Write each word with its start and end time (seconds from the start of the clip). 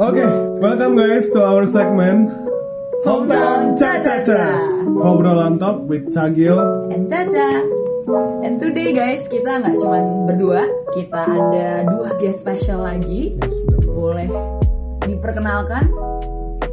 Oke, 0.00 0.24
welcome 0.64 0.96
guys 0.96 1.28
to 1.28 1.44
our 1.44 1.68
segment 1.68 2.32
Hometown 3.04 3.76
Caca-Caca. 3.76 4.42
Obrolan 4.96 5.60
top 5.60 5.84
with 5.84 6.08
Cagil. 6.08 6.88
and 6.88 7.04
Caca. 7.04 7.60
And 8.40 8.56
today 8.56 8.96
guys, 8.96 9.28
kita 9.28 9.60
nggak 9.60 9.76
cuman 9.76 10.24
berdua, 10.24 10.64
kita 10.96 11.20
ada 11.20 11.84
dua 11.84 12.16
guest 12.16 12.40
special 12.40 12.80
lagi. 12.80 13.36
Boleh 13.84 14.24
diperkenalkan? 15.04 15.92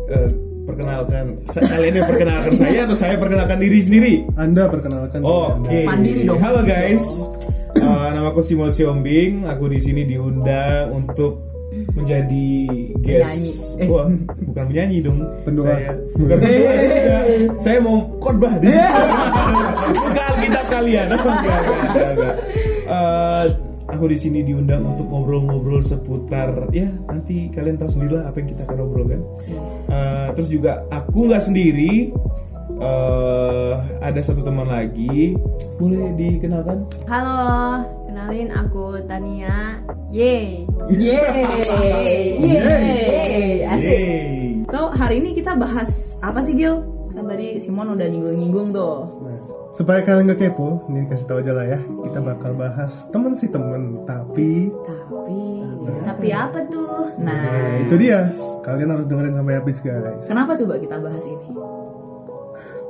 Eh, 0.08 0.32
perkenalkan 0.64 1.44
kalian 1.52 1.94
yang 2.00 2.08
perkenalkan 2.08 2.54
saya 2.56 2.88
atau 2.88 2.96
saya 2.96 3.20
perkenalkan 3.20 3.60
diri 3.60 3.80
sendiri 3.84 4.14
Anda 4.40 4.72
perkenalkan 4.72 5.20
oh, 5.20 5.52
diri 5.64 5.68
oke 5.68 5.68
Anda. 5.68 5.90
Mandiri 5.92 6.22
dong. 6.24 6.40
halo 6.40 6.64
guys 6.64 7.28
Eh, 7.78 8.10
nama 8.10 8.34
aku 8.34 8.42
Simon 8.42 8.74
Siombing 8.74 9.46
aku 9.46 9.70
di 9.70 9.78
sini 9.78 10.02
diundang 10.02 10.92
untuk 10.98 11.47
menjadi 11.94 12.48
guest. 13.00 13.78
Eh. 13.78 13.88
wah 13.88 14.10
bukan 14.44 14.66
menyanyi 14.68 14.98
dong 15.00 15.22
Pendoa. 15.44 15.66
saya 15.70 15.92
bukan 16.16 16.38
pendoa 16.42 16.74
juga. 16.76 17.18
saya 17.64 17.78
mau 17.80 17.96
khotbah 18.18 18.54
di 18.58 18.68
sini 18.68 18.88
bukan 20.02 20.24
alkitab 20.28 20.66
kalian 20.68 21.08
enggak, 21.08 21.24
enggak, 21.38 22.10
enggak. 22.12 22.36
Eh, 22.88 23.46
aku 23.88 24.04
di 24.08 24.18
sini 24.18 24.40
diundang 24.42 24.84
untuk 24.84 25.08
ngobrol-ngobrol 25.08 25.80
seputar 25.80 26.68
ya 26.72 26.88
nanti 27.08 27.48
kalian 27.50 27.78
tahu 27.78 27.88
sendirilah 27.90 28.28
apa 28.28 28.36
yang 28.40 28.50
kita 28.52 28.62
akan 28.66 28.78
obrolkan 28.84 29.22
Eh, 29.88 30.28
terus 30.36 30.50
juga 30.50 30.84
aku 30.90 31.32
nggak 31.32 31.44
sendiri 31.44 32.12
eh 32.78 33.74
ada 34.04 34.20
satu 34.20 34.44
teman 34.44 34.68
lagi 34.68 35.34
boleh 35.78 36.14
dikenalkan 36.14 36.84
Halo, 37.08 37.82
kenalin 38.08 38.50
aku 38.50 39.04
Tania. 39.06 39.84
Yeay. 40.08 40.64
Yeay, 40.88 41.44
yeay, 42.40 43.54
asik. 43.68 43.92
Yeay. 43.92 44.64
So 44.64 44.90
hari 44.96 45.20
ini 45.20 45.36
kita 45.36 45.60
bahas 45.60 46.16
apa 46.24 46.40
sih 46.40 46.56
Gil? 46.56 46.80
Kan 47.12 47.28
tadi 47.28 47.60
Simon 47.60 47.98
udah 47.98 48.08
nyinggung-nyinggung 48.08 48.72
tuh. 48.72 48.98
Nah, 49.26 49.40
supaya 49.74 50.00
kalian 50.06 50.32
gak 50.32 50.40
kepo, 50.40 50.86
ini 50.88 51.08
kasih 51.10 51.28
tahu 51.28 51.40
aja 51.42 51.52
lah 51.52 51.66
ya. 51.66 51.80
Kita 51.82 52.20
bakal 52.22 52.52
bahas 52.54 53.10
temen 53.10 53.34
sih 53.34 53.50
temen, 53.50 54.06
tapi 54.06 54.70
Tapi, 54.86 55.42
Tapi 56.04 56.28
apa 56.32 56.60
tuh? 56.72 57.10
nah, 57.20 57.36
nah, 57.36 57.84
itu 57.84 57.96
dia. 58.00 58.32
Kalian 58.64 58.92
harus 58.96 59.08
dengerin 59.08 59.36
sampai 59.36 59.56
habis 59.56 59.78
guys. 59.80 60.24
kenapa 60.28 60.56
coba 60.56 60.76
kita 60.78 60.96
bahas 61.00 61.24
ini? 61.26 61.48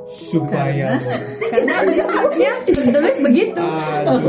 Supaya 0.08 0.96
Karena 1.44 1.76
di 1.86 2.00
skripnya 2.00 2.52
tertulis 2.64 3.16
begitu. 3.20 3.60
aduh 3.62 4.24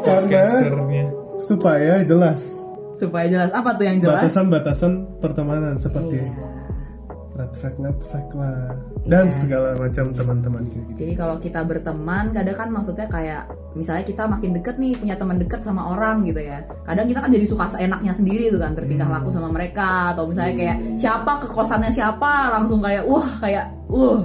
podcasternya 0.04 1.06
Supaya 1.38 2.02
jelas 2.02 2.42
Supaya 2.92 3.26
jelas 3.26 3.50
apa 3.54 3.78
tuh 3.78 3.86
yang 3.86 3.98
jelas? 3.98 4.26
batasan-batasan 4.26 4.92
pertemanan 5.18 5.78
seperti 5.78 6.18
Iya. 6.18 6.34
Red 7.38 7.52
flag, 7.54 7.74
red 7.78 7.98
flag 8.02 8.28
lah 8.34 8.74
dan 9.06 9.30
segala 9.30 9.78
macam 9.78 10.10
teman-teman 10.10 10.62
gitu. 10.66 10.90
Jadi 10.98 11.12
kalau 11.14 11.38
kita 11.38 11.62
berteman, 11.62 12.34
kadang 12.34 12.56
kan 12.58 12.68
maksudnya 12.68 13.06
kayak 13.06 13.46
misalnya 13.78 14.02
kita 14.02 14.26
makin 14.26 14.50
deket 14.58 14.76
nih 14.76 14.98
punya 14.98 15.14
teman 15.14 15.38
deket 15.38 15.62
sama 15.62 15.94
orang 15.94 16.26
gitu 16.26 16.42
ya. 16.42 16.66
Kadang 16.82 17.06
kita 17.06 17.22
kan 17.22 17.30
jadi 17.30 17.46
suka 17.46 17.64
seenaknya 17.70 18.12
sendiri 18.12 18.50
tuh 18.50 18.58
kan 18.58 18.74
bertingkah 18.74 19.06
laku 19.06 19.30
sama 19.30 19.48
mereka 19.54 20.12
atau 20.12 20.26
misalnya 20.26 20.54
kayak 20.58 20.76
siapa 20.98 21.38
ke 21.38 21.46
kosannya 21.46 21.88
siapa 21.94 22.50
langsung 22.50 22.82
kayak 22.82 23.06
wah 23.06 23.28
kayak 23.38 23.70
uh 23.88 24.18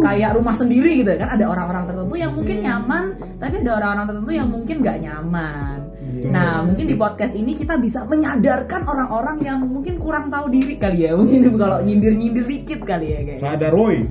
kayak 0.00 0.38
rumah 0.38 0.54
sendiri 0.54 1.02
gitu 1.02 1.10
kan 1.18 1.36
ada 1.36 1.44
orang-orang 1.50 1.84
tertentu 1.90 2.14
yang 2.16 2.32
mungkin 2.32 2.56
nyaman 2.64 3.04
tapi 3.36 3.54
ada 3.60 3.70
orang-orang 3.82 4.06
tertentu 4.08 4.32
yang 4.32 4.48
mungkin 4.48 4.76
nggak 4.80 4.98
nyaman. 5.02 5.79
Nah 6.28 6.60
mungkin 6.66 6.84
di 6.84 6.96
podcast 6.98 7.32
ini 7.32 7.56
kita 7.56 7.80
bisa 7.80 8.04
menyadarkan 8.04 8.84
orang-orang 8.84 9.38
yang 9.40 9.58
mungkin 9.64 9.96
kurang 9.96 10.28
tahu 10.28 10.52
diri 10.52 10.76
kali 10.76 11.08
ya 11.08 11.16
mungkin 11.20 11.56
kalau 11.56 11.80
nyindir-nyindir 11.80 12.44
dikit 12.44 12.80
kali 12.84 13.16
ya 13.16 13.20
guys. 13.24 13.40
sadar 13.40 13.72
Roy 13.72 14.04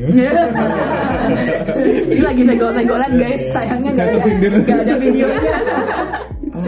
Ini 2.10 2.22
lagi 2.26 2.42
senggol-senggolan 2.42 3.12
guys, 3.22 3.44
sayangnya 3.54 3.92
nggak 3.94 4.08
ada, 4.10 4.20
nggak 4.66 4.80
ada 4.82 4.96
videonya. 4.98 5.54
oh 6.58 6.66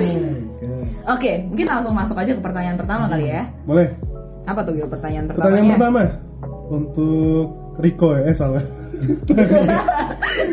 Oke, 1.18 1.50
mungkin 1.50 1.66
langsung 1.66 1.94
masuk 1.98 2.14
aja 2.14 2.32
ke 2.38 2.42
pertanyaan 2.42 2.78
pertama 2.78 3.10
kali 3.10 3.26
ya. 3.34 3.50
Boleh? 3.66 3.90
Apa 4.46 4.62
tuh 4.62 4.78
Gil 4.78 4.86
pertanyaan 4.86 5.26
pertamanya? 5.26 5.50
Pertanyaan 5.50 5.74
pertama 5.74 6.02
untuk 6.70 7.46
Rico 7.82 8.14
ya, 8.14 8.22
eh 8.30 8.36
salah. 8.38 8.64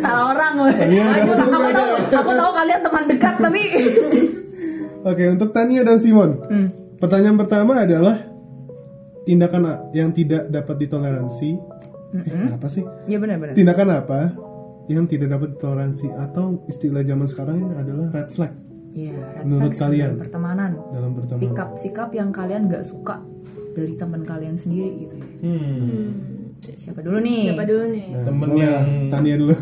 Salah 0.00 0.24
orang 0.32 0.52
loh. 0.56 0.72
Aku, 0.72 1.32
aku 1.36 1.68
tahu, 1.68 1.88
aku 2.16 2.32
tahu 2.32 2.50
kalian 2.56 2.80
teman 2.80 3.04
dekat 3.04 3.34
tapi 3.36 3.60
Oke, 5.08 5.24
untuk 5.24 5.50
Tania 5.50 5.80
dan 5.80 5.96
Simon. 5.96 6.36
Pertanyaan 6.98 7.38
pertama 7.38 7.80
adalah 7.80 8.20
tindakan 9.24 9.92
yang 9.92 10.10
tidak 10.10 10.48
dapat 10.48 10.76
ditoleransi. 10.78 11.50
Eh, 12.08 12.48
apa 12.48 12.68
sih? 12.68 12.80
ya 13.04 13.16
benar-benar. 13.16 13.52
Tindakan 13.52 13.88
apa 13.94 14.20
yang 14.88 15.04
tidak 15.04 15.28
dapat 15.28 15.48
ditoleransi 15.56 16.08
atau 16.12 16.64
istilah 16.64 17.04
zaman 17.04 17.28
sekarang 17.28 17.76
adalah 17.76 18.08
red 18.08 18.32
flag 18.32 18.52
Iya, 18.88 19.12
red 19.12 19.44
Menurut 19.44 19.76
flags 19.76 19.80
kalian? 19.84 20.08
dalam 20.08 20.20
pertemanan. 20.24 20.70
dalam 20.88 21.10
pertemanan. 21.12 21.40
Sikap-sikap 21.44 22.08
yang 22.16 22.32
kalian 22.32 22.72
nggak 22.72 22.84
suka 22.88 23.20
dari 23.76 23.94
teman 23.94 24.24
kalian 24.24 24.56
sendiri 24.56 24.90
gitu 24.98 25.14
ya. 25.20 25.28
hmm. 25.44 26.08
Siapa 26.58 27.00
dulu 27.00 27.18
nih? 27.18 27.42
Siapa 27.48 27.64
dulu 27.64 27.84
nih? 27.88 28.06
Nah, 28.10 28.22
Temen 28.22 28.46
boleh, 28.48 28.66
yang- 28.66 29.08
Tania 29.08 29.34
dulu. 29.36 29.54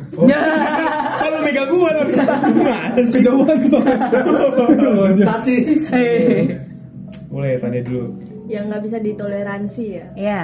kalau 1.20 1.38
megang 1.40 1.68
gua 1.68 1.90
tapi 1.94 2.12
gimana 2.12 3.00
sih 3.02 3.18
Kejauhan 3.20 3.56
aja. 5.06 5.24
Eh, 5.92 6.42
boleh 7.28 7.52
tanya 7.56 7.80
dulu 7.82 8.04
Yang 8.46 8.64
nggak 8.64 8.82
bisa 8.82 8.96
ditoleransi 8.98 9.84
ya. 9.92 10.06
Ya. 10.14 10.42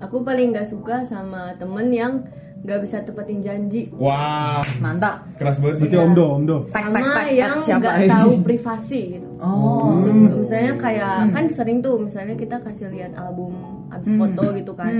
Aku 0.00 0.20
paling 0.20 0.50
nggak 0.50 0.66
suka 0.66 1.04
sama 1.04 1.54
temen 1.54 1.88
yang 1.88 2.12
nggak 2.60 2.80
bisa 2.82 3.00
tepatin 3.00 3.40
janji. 3.40 3.88
wah 3.94 4.60
Mantap. 4.78 5.24
keras 5.34 5.56
banget 5.58 5.76
sih 5.78 5.88
Berarti 5.88 5.96
Omdo, 6.02 6.24
Omdo. 6.34 6.56
Tek 6.62 6.68
tek 6.68 6.84
Sama 6.92 6.98
tek 7.16 7.28
yang 7.32 7.54
tek, 7.54 7.62
siapa? 7.62 7.80
nggak 7.80 7.96
tahu 8.06 8.30
privasi 8.42 9.00
gitu. 9.14 9.28
Oh. 9.38 9.96
So, 9.98 10.08
misalnya 10.36 10.72
kayak 10.76 11.14
kan 11.30 11.44
sering 11.48 11.80
tuh 11.80 11.96
misalnya 11.96 12.36
kita 12.36 12.60
kasih 12.60 12.90
lihat 12.90 13.16
album 13.16 13.56
abis 13.88 14.12
foto 14.12 14.44
gitu 14.52 14.72
kan. 14.74 14.92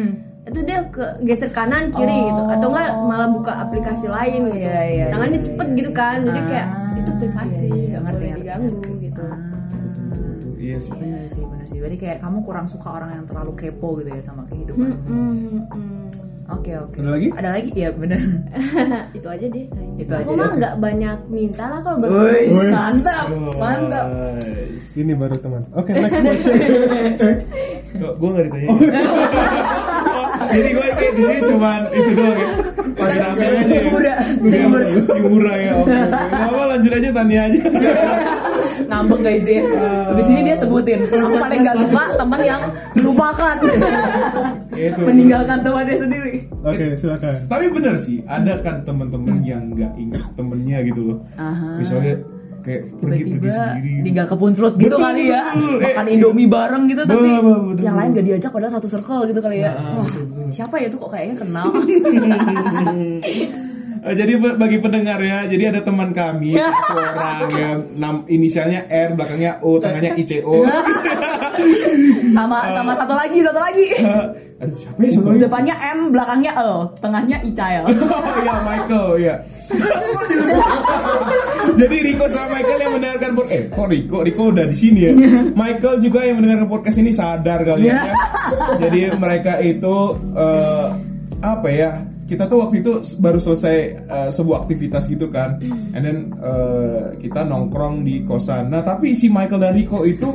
Itu 0.49 0.61
dia 0.65 0.89
ke 0.89 1.05
geser 1.25 1.51
kanan 1.53 1.93
kiri 1.93 2.33
gitu 2.33 2.43
atau 2.49 2.69
enggak 2.73 2.91
malah 3.05 3.28
buka 3.28 3.53
aplikasi 3.61 4.09
lain 4.09 4.49
gitu. 4.51 4.65
iya, 4.65 4.81
iya, 4.89 5.05
Tangannya 5.12 5.41
cepet 5.45 5.69
gitu 5.77 5.91
kan. 5.93 6.19
Jadi 6.25 6.41
kayak 6.49 6.69
itu 6.97 7.11
privasi, 7.21 7.69
iya, 7.69 7.77
iya, 7.77 7.87
nggak 7.89 8.03
ngerti, 8.03 8.17
boleh 8.17 8.31
ngerti. 8.31 8.41
diganggu 8.41 8.93
gitu. 9.00 9.25
iya 10.61 10.77
sih 10.77 10.93
Iya 10.97 11.21
sih 11.29 11.45
benar 11.45 11.67
sih. 11.69 11.79
Berarti 11.81 11.99
kayak 12.00 12.19
kamu 12.25 12.39
kurang 12.45 12.67
suka 12.69 12.89
orang 12.89 13.11
yang 13.21 13.25
terlalu 13.29 13.53
kepo 13.56 13.89
gitu 14.00 14.11
ya 14.12 14.23
sama 14.25 14.43
kehidupan. 14.49 14.91
Hmm, 15.05 15.33
hmm. 15.69 16.00
Oke 16.50 16.73
oke. 16.75 16.99
Ada 16.99 17.11
lagi? 17.15 17.29
Ada 17.31 17.49
lagi? 17.55 17.69
Iya 17.79 17.89
benar. 17.95 18.21
itu 19.17 19.29
aja 19.31 19.47
deh 19.47 19.65
kayaknya. 19.71 20.03
Itu 20.03 20.12
aku 20.19 20.31
aja 20.34 20.41
mah 20.43 20.50
nggak 20.59 20.75
banyak 20.83 21.19
minta 21.31 21.65
lah 21.71 21.81
kalau 21.84 21.97
berteman. 22.03 22.71
mantap, 22.75 23.27
mantap. 23.55 24.06
Ini 24.91 25.12
baru 25.15 25.37
teman. 25.39 25.62
Oke, 25.79 25.95
next 25.95 26.19
question. 26.27 26.55
Gue 28.21 28.29
gak 28.34 28.45
ditanya? 28.50 28.69
Jadi 30.50 30.69
gue 30.75 30.87
kayak 30.99 31.12
di 31.15 31.22
sini 31.22 31.41
cuman 31.47 31.81
itu 31.94 32.11
doang 32.15 32.38
ya. 32.38 32.50
Pakai 32.91 33.19
rame 33.22 33.44
aja 33.44 33.75
ya. 33.75 33.83
Murah. 33.91 34.19
Murah. 34.43 34.88
Murah 35.25 35.56
ya. 35.56 35.72
Apa 36.28 36.62
lanjut 36.77 36.93
aja 36.93 37.09
tanya 37.15 37.38
aja. 37.49 37.61
Ngambek 38.91 39.21
guys 39.22 39.43
dia. 39.47 39.62
Habis 40.11 40.27
ini 40.28 40.41
dia 40.44 40.56
sebutin. 40.59 41.00
Aku 41.06 41.37
paling 41.38 41.61
gak 41.62 41.77
suka 41.78 42.03
teman 42.19 42.41
yang 42.43 42.62
lupakan. 43.00 43.56
Itu. 44.75 45.00
Meninggalkan 45.05 45.59
temannya 45.61 45.97
sendiri. 45.97 46.34
Oke, 46.65 46.97
silakan. 46.97 47.37
Tapi 47.49 47.65
bener 47.69 47.94
sih, 48.00 48.25
ada 48.25 48.56
kan 48.61 48.81
teman-teman 48.84 49.44
yang 49.44 49.69
nggak 49.72 49.93
ingat 49.97 50.25
temennya 50.37 50.78
gitu 50.88 51.00
loh. 51.05 51.19
Aha. 51.37 51.77
Misalnya 51.77 52.17
kayak 52.60 52.82
pergi-pergi 52.94 53.32
Tiba-tiba 53.41 53.56
sendiri. 53.72 53.93
tinggal 54.03 54.26
kepunclut 54.26 54.75
gitu 54.75 54.87
Betul, 54.87 55.00
kali 55.00 55.22
ya. 55.26 55.43
betul. 55.50 55.76
Makan 55.81 56.04
Eh, 56.04 56.12
Indomie 56.12 56.47
bareng 56.47 56.84
gitu 56.87 57.03
tapi 57.03 57.16
Betul, 57.16 57.41
betul, 57.41 57.59
betul. 57.66 57.82
yang 57.82 57.97
lain 57.97 58.10
gak 58.12 58.26
diajak 58.26 58.50
padahal 58.50 58.72
satu 58.72 58.88
circle 58.88 59.23
gitu 59.26 59.40
kali 59.40 59.56
ya. 59.58 59.73
Nah, 59.73 59.93
Wah, 59.94 60.05
betul, 60.05 60.25
betul. 60.26 60.46
siapa 60.50 60.75
ya 60.76 60.87
tuh 60.87 60.99
kok 60.99 61.11
kayaknya 61.11 61.37
kenal. 61.37 61.67
Eh, 64.00 64.17
jadi 64.17 64.32
bagi 64.56 64.81
pendengar 64.81 65.20
ya, 65.20 65.44
jadi 65.44 65.69
ada 65.69 65.85
teman 65.85 66.08
kami 66.11 66.56
satu 66.56 66.96
orang 66.96 67.52
yang 67.52 67.79
nam, 67.94 68.14
inisialnya 68.25 68.88
R, 68.88 69.12
belakangnya 69.12 69.61
O, 69.61 69.76
tengahnya 69.76 70.17
ICO. 70.17 70.64
sama 72.32 72.64
sama 72.73 72.96
satu 72.96 73.12
lagi, 73.12 73.44
satu 73.44 73.61
lagi. 73.61 73.87
Aduh 74.61 74.77
siapa 74.77 75.01
ya? 75.01 75.17
Ya? 75.17 75.49
Depannya 75.49 75.75
M, 75.97 76.12
belakangnya 76.12 76.53
L, 76.61 76.93
tengahnya 77.01 77.41
Icael. 77.41 77.85
Oh 78.21 78.37
iya 78.45 78.57
Michael 78.61 79.09
ya. 79.17 79.35
Jadi 81.81 81.97
Rico 82.03 82.27
sama 82.29 82.61
Michael 82.61 82.81
yang 82.83 82.93
mendengarkan 82.99 83.31
podcast 83.39 83.57
eh 83.57 83.62
kok 83.71 83.89
Rico 83.89 84.19
Rico 84.21 84.43
udah 84.53 84.67
di 84.69 84.77
sini 84.77 85.01
ya. 85.09 85.12
Michael 85.57 86.03
juga 86.05 86.27
yang 86.27 86.37
mendengarkan 86.43 86.69
podcast 86.69 86.99
ini 87.01 87.11
sadar 87.15 87.65
kali 87.65 87.89
ya. 87.89 88.05
Jadi 88.83 89.17
mereka 89.17 89.57
itu 89.65 89.97
eh, 90.37 90.87
apa 91.41 91.69
ya? 91.73 92.05
Kita 92.29 92.47
tuh 92.47 92.62
waktu 92.62 92.85
itu 92.85 93.01
baru 93.19 93.39
selesai 93.41 93.77
eh, 94.07 94.31
sebuah 94.31 94.67
aktivitas 94.67 95.09
gitu 95.11 95.33
kan, 95.33 95.59
and 95.95 96.03
then 96.03 96.19
eh, 96.39 97.17
kita 97.19 97.47
nongkrong 97.47 98.05
di 98.05 98.23
kosan. 98.27 98.71
Nah 98.71 98.83
tapi 98.85 99.15
si 99.17 99.31
Michael 99.31 99.62
dan 99.62 99.73
Rico 99.75 100.05
itu 100.05 100.29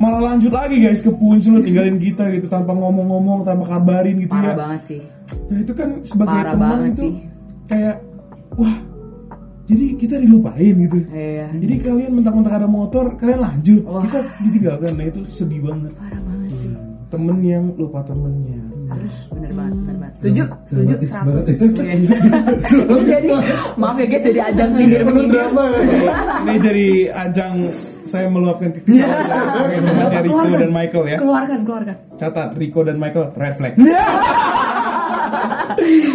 malah 0.00 0.20
lanjut 0.24 0.48
lagi 0.50 0.76
guys 0.78 0.98
ke 0.98 1.12
puncul 1.12 1.60
tinggalin 1.60 1.96
kita 1.96 2.32
gitu 2.32 2.48
tanpa 2.48 2.72
ngomong-ngomong 2.72 3.44
tanpa 3.44 3.68
kabarin 3.68 4.16
gitu 4.18 4.32
Parah 4.32 4.46
ya 4.46 4.56
banget 4.56 4.80
sih. 4.82 5.00
nah 5.46 5.58
itu 5.58 5.72
kan 5.72 5.88
sebagai 6.00 6.32
Parah 6.34 6.52
teman 6.52 6.64
banget 6.66 6.90
itu 6.90 7.02
sih. 7.02 7.12
kayak 7.66 7.96
wah 8.54 8.76
jadi 9.62 9.84
kita 9.94 10.14
dilupain 10.18 10.74
gitu 10.74 10.98
Iya. 11.06 11.46
jadi 11.54 11.74
kalian 11.80 12.12
mentang-mentang 12.12 12.54
ada 12.56 12.66
motor 12.66 13.14
kalian 13.14 13.40
lanjut 13.40 13.82
Wah. 13.84 14.02
kita 14.02 14.18
ditinggalkan 14.40 14.92
nah 14.94 15.06
itu 15.06 15.20
sedih 15.22 15.60
banget 15.62 15.92
Parah 15.94 16.20
banget 16.24 16.48
sih. 16.50 16.72
temen 17.06 17.36
yang 17.40 17.64
lupa 17.74 18.00
temennya 18.00 18.62
Terus 18.90 19.30
bener 19.30 19.54
banget, 19.54 19.74
bener 19.78 19.96
banget. 20.02 20.14
Setuju, 20.18 20.42
setuju 20.64 20.94
Dramatis 20.98 21.46
100. 21.46 21.78
banget. 21.78 22.02
Oke. 22.90 23.04
jadi 23.06 23.28
maaf 23.78 23.96
ya 23.96 24.06
guys 24.08 24.24
jadi 24.24 24.40
ajang 24.50 24.70
sindir 24.74 25.00
drama 25.06 25.64
ya. 25.70 25.78
ini 26.42 26.58
jadi 26.58 26.86
ajang 27.20 27.54
saya 28.10 28.26
meluapkan 28.26 28.74
kesalahan 28.74 29.22
saya 29.54 29.78
temannya 29.80 30.20
Rico 30.20 30.38
dan 30.52 30.70
Michael 30.70 31.04
ya 31.06 31.18
Keluarkan, 31.18 31.58
keluarkan. 31.62 31.94
catat 32.18 32.48
Rico 32.54 32.80
dan 32.82 32.96
Michael 32.96 33.26
red 33.32 33.54
flag 33.54 33.74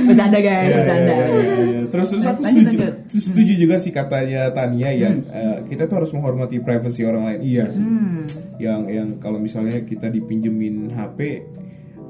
Bercanda 0.05 0.39
guys, 0.39 0.67
Ya, 0.67 0.75
bercanda. 0.77 1.09
ya, 1.09 1.25
ya, 1.25 1.41
ya. 1.65 1.81
Terus 1.87 2.07
terus 2.11 2.23
aku 2.23 2.41
Lanjut, 2.43 2.61
setuju, 2.61 2.77
lanjut. 2.77 2.95
setuju 3.09 3.53
juga 3.57 3.75
sih 3.77 3.89
katanya 3.89 4.41
Tania 4.51 4.89
yang 4.91 5.23
eh, 5.25 5.57
kita 5.65 5.87
tuh 5.87 5.95
harus 5.97 6.11
menghormati 6.11 6.59
privasi 6.59 7.01
orang 7.01 7.23
lain. 7.25 7.39
Iya 7.41 7.65
sih. 7.71 7.85
Yang 8.59 8.81
yang 8.91 9.07
kalau 9.17 9.39
misalnya 9.39 9.81
kita 9.81 10.07
dipinjemin 10.07 10.91
HP, 10.91 11.19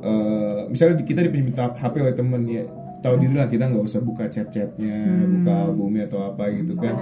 eh, 0.02 0.60
misalnya 0.68 1.00
kita 1.00 1.22
dipinjemin 1.22 1.54
HP 1.56 1.96
oleh 1.98 2.14
temen 2.14 2.42
ya 2.46 2.64
tahu 3.06 3.16
diri 3.22 3.36
lah 3.38 3.46
kita 3.46 3.70
nggak 3.70 3.84
usah 3.86 4.02
buka 4.02 4.26
chat-chatnya, 4.26 4.98
buka 5.30 5.54
albumnya 5.70 6.10
atau 6.10 6.20
apa 6.34 6.50
gitu 6.50 6.74
kan. 6.74 6.96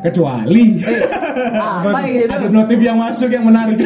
Kecuali 0.00 0.80
Apa 1.84 2.00
gitu? 2.08 2.32
ada 2.32 2.48
notif 2.48 2.78
yang 2.80 2.96
masuk 2.96 3.28
yang 3.28 3.44
menarik. 3.44 3.76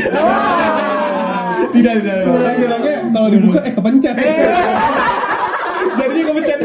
tidak 1.74 1.92
tidak. 1.98 2.16
Orang 2.22 2.56
bilangnya 2.62 2.94
kalau 3.10 3.28
dibuka 3.34 3.58
eh 3.66 3.72
kepencet. 3.74 4.14
Jadinya 5.98 6.24
kepencet 6.30 6.60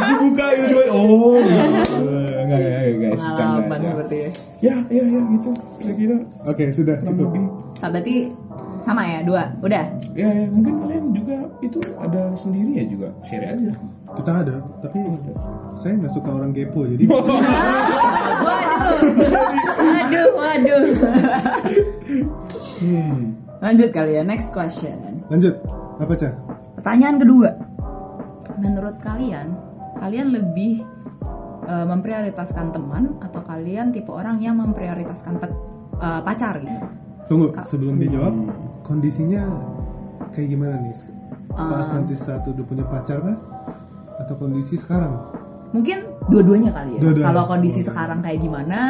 dibuka 0.00 0.46
gitu 0.56 0.76
oh 0.90 1.36
gitu. 1.40 1.96
enggak 2.44 2.58
enggak 2.58 2.60
enggak, 2.60 3.10
guys 3.12 3.22
bercanda 3.24 3.60
ya. 3.60 3.90
seperti 3.92 4.16
ya. 4.16 4.30
ya 4.60 4.76
ya 4.88 5.04
ya 5.04 5.20
gitu 5.38 5.50
kira-kira 5.80 6.16
Oke, 6.48 6.64
sudah 6.72 6.96
cukup. 7.04 7.30
Nah, 7.80 7.88
berarti 7.88 8.16
sama 8.80 9.02
ya, 9.04 9.20
dua. 9.24 9.44
Udah. 9.60 9.84
ya, 10.16 10.28
ya 10.28 10.46
mungkin 10.48 10.74
kalian 10.84 11.04
juga 11.12 11.36
itu 11.60 11.78
ada 12.00 12.32
sendiri 12.32 12.80
ya 12.80 12.84
juga 12.88 13.08
share 13.24 13.44
aja 13.44 13.72
Kita 14.12 14.32
ada, 14.36 14.56
tapi 14.80 14.98
saya 15.74 15.92
nggak 15.96 16.12
suka 16.12 16.30
orang 16.30 16.50
kepo 16.50 16.82
jadi 16.84 17.04
Waduh. 17.10 17.38
Waduh, 19.80 20.28
waduh. 20.34 20.82
hmm. 22.80 23.18
Lanjut 23.60 23.90
kali 23.90 24.16
ya, 24.16 24.22
next 24.22 24.50
question. 24.50 25.22
lanjut. 25.28 25.54
Apa 25.96 26.16
cah? 26.16 26.32
Pertanyaan 26.74 27.16
kedua. 27.16 27.50
Menurut 28.56 28.96
kalian, 28.98 29.52
kalian 29.96 30.32
lebih 30.32 30.80
eh, 31.62 31.86
memprioritaskan 31.86 32.72
teman 32.72 33.20
atau 33.20 33.40
kalian 33.40 33.92
tipe 33.92 34.08
orang 34.08 34.40
yang 34.40 34.56
memprioritaskan 34.56 35.36
pe- 35.36 35.60
eh, 35.96 36.20
pacar 36.20 36.58
gitu? 36.58 36.80
Tunggu, 37.26 37.52
sebelum 37.62 37.94
dijawab, 37.94 38.34
kondisinya 38.82 39.44
kayak 40.30 40.48
gimana 40.50 40.80
nih? 40.80 40.96
Pas 41.50 41.84
Ah. 41.84 41.94
nanti 41.94 42.14
saat 42.14 42.42
udah 42.42 42.64
punya 42.64 42.82
pacar 42.82 43.20
kah? 43.20 43.38
Atau 44.20 44.34
kondisi 44.36 44.76
sekarang? 44.76 45.16
Mungkin 45.72 45.98
dua-duanya 46.28 46.70
kali 46.76 46.98
ya. 46.98 47.00
Dua-duanya. 47.00 47.26
Kalau 47.32 47.42
kondisi 47.48 47.80
sekarang 47.80 48.20
kayak 48.20 48.38
gimana? 48.42 48.80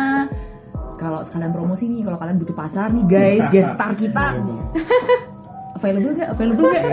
Kalau 0.99 1.25
sekalian 1.25 1.55
promosi 1.55 1.89
nih, 1.89 2.05
kalau 2.05 2.19
kalian 2.21 2.37
butuh 2.37 2.53
pacar 2.53 2.93
nih 2.93 3.07
guys, 3.09 3.47
guest 3.49 3.73
star 3.73 3.97
kita 3.97 4.37
available 5.81 6.13
gak? 6.13 6.29
Available 6.37 6.69
gak? 6.69 6.85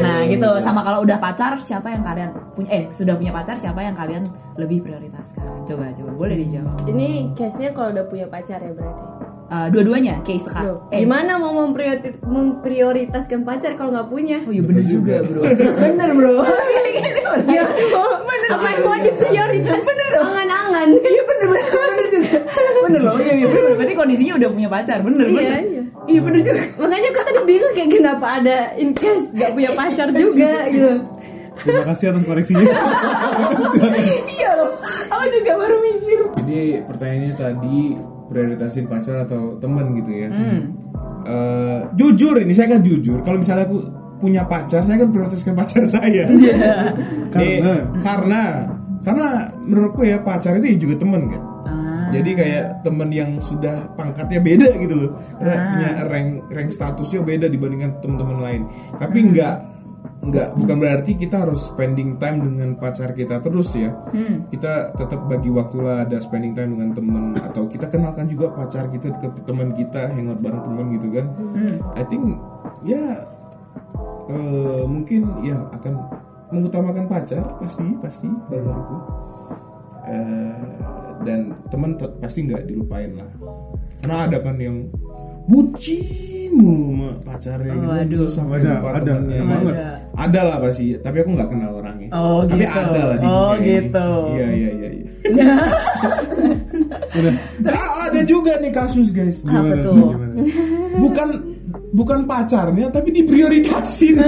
nah 0.00 0.18
gitu. 0.24 0.50
Sama 0.64 0.80
kalau 0.80 1.04
udah 1.04 1.20
pacar, 1.20 1.60
siapa 1.60 1.92
yang 1.92 2.00
kalian 2.00 2.30
punya? 2.56 2.68
Eh 2.72 2.82
sudah 2.88 3.14
punya 3.20 3.32
pacar, 3.34 3.60
siapa 3.60 3.84
yang 3.84 3.92
kalian 3.92 4.24
lebih 4.56 4.80
prioritaskan? 4.80 5.68
Coba 5.68 5.92
coba, 5.92 6.10
boleh 6.16 6.36
dijawab. 6.40 6.88
Ini 6.88 7.36
case-nya 7.36 7.76
kalau 7.76 7.92
udah 7.92 8.04
punya 8.08 8.26
pacar 8.32 8.58
ya 8.64 8.72
berarti. 8.72 9.04
Eh, 9.50 9.66
dua-duanya, 9.68 10.22
case 10.22 10.46
Loh, 10.46 10.46
sekarang. 10.46 10.76
Eh, 10.88 11.02
gimana 11.02 11.34
mau 11.34 11.50
mempriori- 11.50 12.22
memprioritaskan 12.22 13.42
pacar 13.42 13.74
kalau 13.74 13.90
nggak 13.90 14.06
punya? 14.06 14.38
Oh 14.40 14.54
iya 14.54 14.62
bener 14.62 14.84
juga 14.84 15.14
bro 15.20 15.42
Bener 15.76 16.10
bro 16.12 16.34
Ya, 17.50 17.66
apa 18.48 18.66
yang 18.68 18.82
mau 18.84 18.94
diprioritas? 18.96 19.80
Bener 19.80 20.10
Angan-angan. 20.16 20.88
Iya 20.94 21.22
bener 21.24 21.46
bener 21.48 21.66
bener 21.66 22.06
juga 22.08 22.36
Bener 22.80 23.00
loh 23.00 23.16
iya 23.18 23.34
iya 23.34 23.46
bener 23.48 23.72
Berarti 23.74 23.94
kondisinya 23.96 24.34
udah 24.36 24.48
punya 24.50 24.68
pacar 24.68 24.98
Bener 25.00 25.24
Iya, 25.24 25.34
bener 25.34 25.58
iya. 25.60 25.82
Iya 26.06 26.20
bener 26.20 26.40
juga 26.40 26.60
Makanya 26.78 27.08
aku 27.08 27.20
tadi 27.20 27.40
bingung 27.44 27.72
kayak 27.72 27.90
kenapa 27.90 28.26
ada 28.32 28.56
in 28.76 28.90
case 28.92 29.26
gak 29.32 29.50
punya 29.50 29.70
pacar 29.72 30.08
juga 30.12 30.52
gitu. 30.68 30.92
Terima 31.60 31.84
kasih 31.84 32.04
atas 32.08 32.22
koreksinya. 32.22 32.62
Iya 34.32 34.50
loh 34.56 34.72
Aku 35.10 35.24
juga 35.28 35.52
baru 35.56 35.76
mikir 35.76 36.18
jadi 36.40 36.60
pertanyaannya 36.84 37.34
tadi 37.34 37.78
prioritasin 38.30 38.86
pacar 38.86 39.26
atau 39.26 39.58
temen 39.58 39.98
gitu 39.98 40.10
ya. 40.14 40.28
Eh, 41.26 41.80
jujur 41.98 42.38
ini 42.40 42.54
saya 42.54 42.78
kan 42.78 42.80
jujur. 42.80 43.20
Kalau 43.20 43.42
misalnya 43.42 43.66
aku 43.68 43.78
punya 44.22 44.46
pacar 44.46 44.80
saya 44.86 45.02
kan 45.02 45.10
prioritaskan 45.10 45.52
pacar 45.58 45.82
saya. 45.98 46.24
Nih, 46.32 47.60
Karena? 47.60 47.74
karena 48.00 48.42
karena 49.00 49.28
menurutku 49.64 50.04
ya 50.04 50.20
pacar 50.20 50.56
itu 50.60 50.66
ya 50.72 50.76
juga 50.78 50.94
temen 51.00 51.22
kan. 51.28 51.42
Ah. 51.66 52.08
Jadi 52.12 52.30
kayak 52.36 52.64
temen 52.84 53.08
yang 53.10 53.30
sudah 53.40 53.86
pangkatnya 53.96 54.40
beda 54.42 54.68
gitu 54.82 54.94
loh, 54.96 55.10
Karena 55.38 55.54
punya 55.72 55.90
rank 56.10 56.28
rank 56.52 56.68
statusnya 56.74 57.20
beda 57.22 57.46
dibandingkan 57.48 57.96
teman-teman 58.02 58.38
lain. 58.40 58.62
Tapi 58.98 59.18
nggak 59.30 59.54
nggak 60.20 60.52
bukan 60.52 60.76
berarti 60.76 61.16
kita 61.16 61.48
harus 61.48 61.72
spending 61.72 62.20
time 62.20 62.44
dengan 62.44 62.76
pacar 62.76 63.16
kita 63.16 63.40
terus 63.40 63.72
ya. 63.72 63.96
Kita 64.52 64.92
tetap 64.92 65.24
bagi 65.26 65.48
waktu 65.48 65.80
lah 65.80 66.04
ada 66.04 66.20
spending 66.20 66.52
time 66.52 66.76
dengan 66.76 66.90
temen 66.92 67.24
atau 67.40 67.64
kita 67.64 67.88
kenalkan 67.88 68.28
juga 68.28 68.52
pacar 68.52 68.92
kita 68.92 69.16
ke 69.16 69.40
teman 69.48 69.72
kita 69.72 70.12
hangout 70.12 70.44
bareng 70.44 70.60
temen 70.60 70.86
gitu 71.00 71.08
kan. 71.16 71.26
I 71.96 72.04
think 72.04 72.36
ya 72.84 73.24
eh, 74.28 74.84
mungkin 74.84 75.40
ya 75.40 75.56
akan 75.72 75.94
mengutamakan 76.52 77.08
pacar 77.08 77.44
pasti 77.56 77.86
pasti 78.02 78.28
kalau 78.48 78.60
menurutku 78.68 78.98
Eh, 80.00 80.74
dan 81.22 81.52
teman 81.68 81.94
te- 81.94 82.10
pasti 82.18 82.48
nggak 82.48 82.66
dilupain 82.66 83.14
lah 83.14 83.30
karena 84.00 84.16
ada 84.26 84.38
kan 84.40 84.56
yang 84.56 84.88
bucin 85.44 86.02
mulu 86.50 86.82
sama 86.90 87.08
pacarnya 87.22 87.70
gitu 87.70 87.80
kan, 87.80 87.94
Waduh. 87.94 88.08
bisa 88.08 88.24
sampai 88.26 88.56
Ada, 88.58 88.72
ada, 88.82 89.12
ada 89.14 89.36
banget. 89.40 89.74
ada 90.12 90.40
lah 90.42 90.56
pasti 90.58 90.84
tapi 90.96 91.16
aku 91.18 91.30
nggak 91.30 91.48
kenal 91.48 91.70
orangnya 91.74 92.08
Oh, 92.10 92.42
tapi 92.42 92.60
gitu. 92.60 92.74
ada 92.76 93.00
lah 93.04 93.16
di 93.16 93.24
Oh, 93.24 93.30
dunia 93.30 93.54
ini. 93.54 93.68
gitu. 93.70 94.08
iya 94.30 94.46
iya 94.50 94.70
iya 94.72 94.88
iya 94.90 95.08
Ah, 97.66 98.08
ada 98.08 98.20
juga 98.22 98.56
nih 98.56 98.72
kasus 98.72 99.10
guys 99.10 99.44
Apa 99.44 99.78
tuh? 99.80 99.94
Gimana? 100.10 100.34
bukan 100.98 101.28
bukan 101.92 102.18
pacarnya 102.24 102.86
tapi 102.88 103.10
diprioritasin 103.12 104.18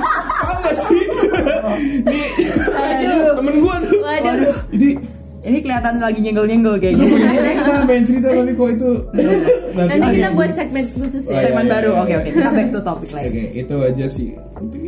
gak 0.62 0.76
sih 0.78 1.02
nih 2.04 2.28
Waduh. 2.68 3.32
temen 3.38 3.54
gua 3.58 3.76
tuh 3.80 3.96
Waduh. 3.98 4.54
jadi 4.68 4.88
Ini 5.42 5.58
kelihatan 5.58 5.98
lagi 5.98 6.18
nyenggol-nyenggol 6.18 6.78
kayak 6.78 6.94
gitu 6.96 7.14
pengen 7.18 7.34
cerita 7.34 7.72
pengen 7.82 8.04
cerita 8.06 8.28
tapi 8.30 8.52
kok 8.54 8.68
itu 8.70 8.90
Nanti 9.72 10.06
kita 10.14 10.28
buat 10.32 10.50
segmen 10.52 10.84
khusus 10.86 11.24
ya. 11.26 11.40
Segmen 11.40 11.66
iya, 11.66 11.72
baru, 11.72 11.90
iya. 11.90 12.00
oke 12.00 12.14
oke 12.14 12.30
Kita 12.30 12.50
back 12.50 12.68
to 12.70 12.80
topic 12.80 13.08
lagi 13.10 13.26
oke 13.26 13.42
itu 13.52 13.74
aja 13.76 14.06
sih 14.06 14.28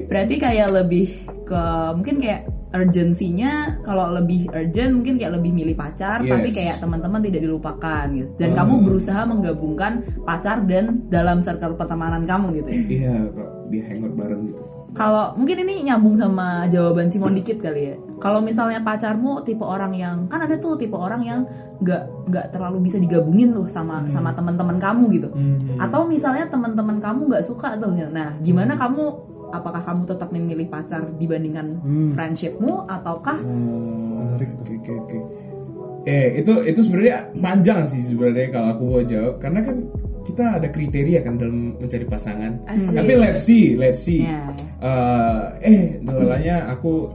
Berarti 0.07 0.35
kayak 0.39 0.69
lebih 0.71 1.07
ke 1.43 1.63
mungkin 1.93 2.17
kayak 2.19 2.41
urgensinya 2.75 3.53
kalau 3.83 4.11
lebih 4.11 4.51
urgent 4.51 4.93
mungkin 4.93 5.15
kayak 5.15 5.33
lebih 5.35 5.51
milih 5.51 5.75
pacar 5.75 6.19
Yes. 6.21 6.31
tapi 6.31 6.49
kayak 6.51 6.77
teman-teman 6.79 7.23
tidak 7.23 7.41
dilupakan 7.43 8.07
gitu. 8.11 8.31
Dan 8.35 8.51
kamu 8.53 8.83
berusaha 8.83 9.23
menggabungkan 9.25 9.93
pacar 10.23 10.63
dan 10.67 11.07
dalam 11.07 11.39
circle 11.39 11.75
pertemanan 11.75 12.27
kamu 12.27 12.63
gitu 12.63 12.69
ya. 12.69 12.81
iya 12.91 13.15
kok 13.31 13.49
dia 13.71 13.83
hangout 13.87 14.15
bareng 14.15 14.43
gitu 14.51 14.63
Kalau 14.95 15.35
mungkin 15.35 15.67
ini 15.67 15.91
nyambung 15.91 16.15
sama 16.15 16.71
jawaban 16.71 17.11
Simon 17.11 17.35
dikit 17.35 17.59
kali 17.59 17.91
ya. 17.91 17.97
Kalau 18.25 18.41
misalnya 18.41 18.81
pacarmu 18.81 19.45
tipe 19.45 19.61
orang 19.61 19.93
yang 19.93 20.25
kan 20.33 20.41
ada 20.41 20.57
tuh 20.57 20.81
tipe 20.81 20.97
orang 20.97 21.21
yang 21.21 21.41
nggak 21.85 22.33
nggak 22.33 22.47
terlalu 22.57 22.89
bisa 22.89 22.97
digabungin 22.97 23.53
tuh 23.53 23.69
sama 23.69 24.09
sama 24.09 24.33
teman-teman 24.33 24.81
kamu 24.81 25.13
gitu. 25.13 25.29
Atau 25.77 26.09
misalnya 26.09 26.49
teman-teman 26.49 27.05
kamu 27.05 27.29
nggak 27.29 27.45
suka 27.45 27.77
tuh. 27.77 27.93
Nah, 27.93 28.33
gimana 28.41 28.81
kamu 28.81 29.05
apakah 29.53 29.85
kamu 29.85 30.03
tetap 30.09 30.33
memilih 30.33 30.67
pacar 30.67 31.05
dibandingkan 31.15 31.79
friendshipmu 32.11 32.91
ataukah 32.91 33.39
Menarik 33.39 34.51
tuh. 34.59 34.65
oke 34.67 34.75
oke 34.75 34.93
oke 34.99 35.19
eh 36.05 36.43
itu 36.43 36.53
itu 36.67 36.81
sebenarnya 36.83 37.31
panjang 37.39 37.87
sih 37.87 38.03
sebenarnya 38.03 38.51
kalau 38.51 38.69
aku 38.75 38.83
mau 38.85 39.03
jawab 39.07 39.35
karena 39.39 39.61
kan 39.63 39.77
kita 40.25 40.45
ada 40.59 40.69
kriteria 40.69 41.21
kan 41.23 41.37
dalam 41.39 41.77
mencari 41.79 42.05
pasangan 42.05 42.53
Asik. 42.67 42.93
tapi 42.99 43.13
let's 43.15 43.41
see 43.47 43.77
let's 43.79 44.01
see 44.03 44.25
Ya. 44.27 44.43
Eh, 44.85 45.41
eh 45.65 45.81
dalalanya 46.03 46.69
aku 46.69 47.09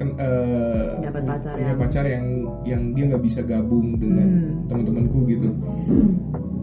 kan, 0.00 0.08
eh, 0.16 0.88
Dapat 1.04 1.22
pacar 1.28 1.52
punya 1.52 1.68
yang- 1.68 1.76
pacar 1.78 2.04
yang 2.08 2.26
yang 2.64 2.82
dia 2.96 3.04
nggak 3.12 3.20
bisa 3.20 3.40
gabung 3.44 4.00
dengan 4.00 4.28
teman-temanku 4.64 5.28
gitu. 5.28 5.52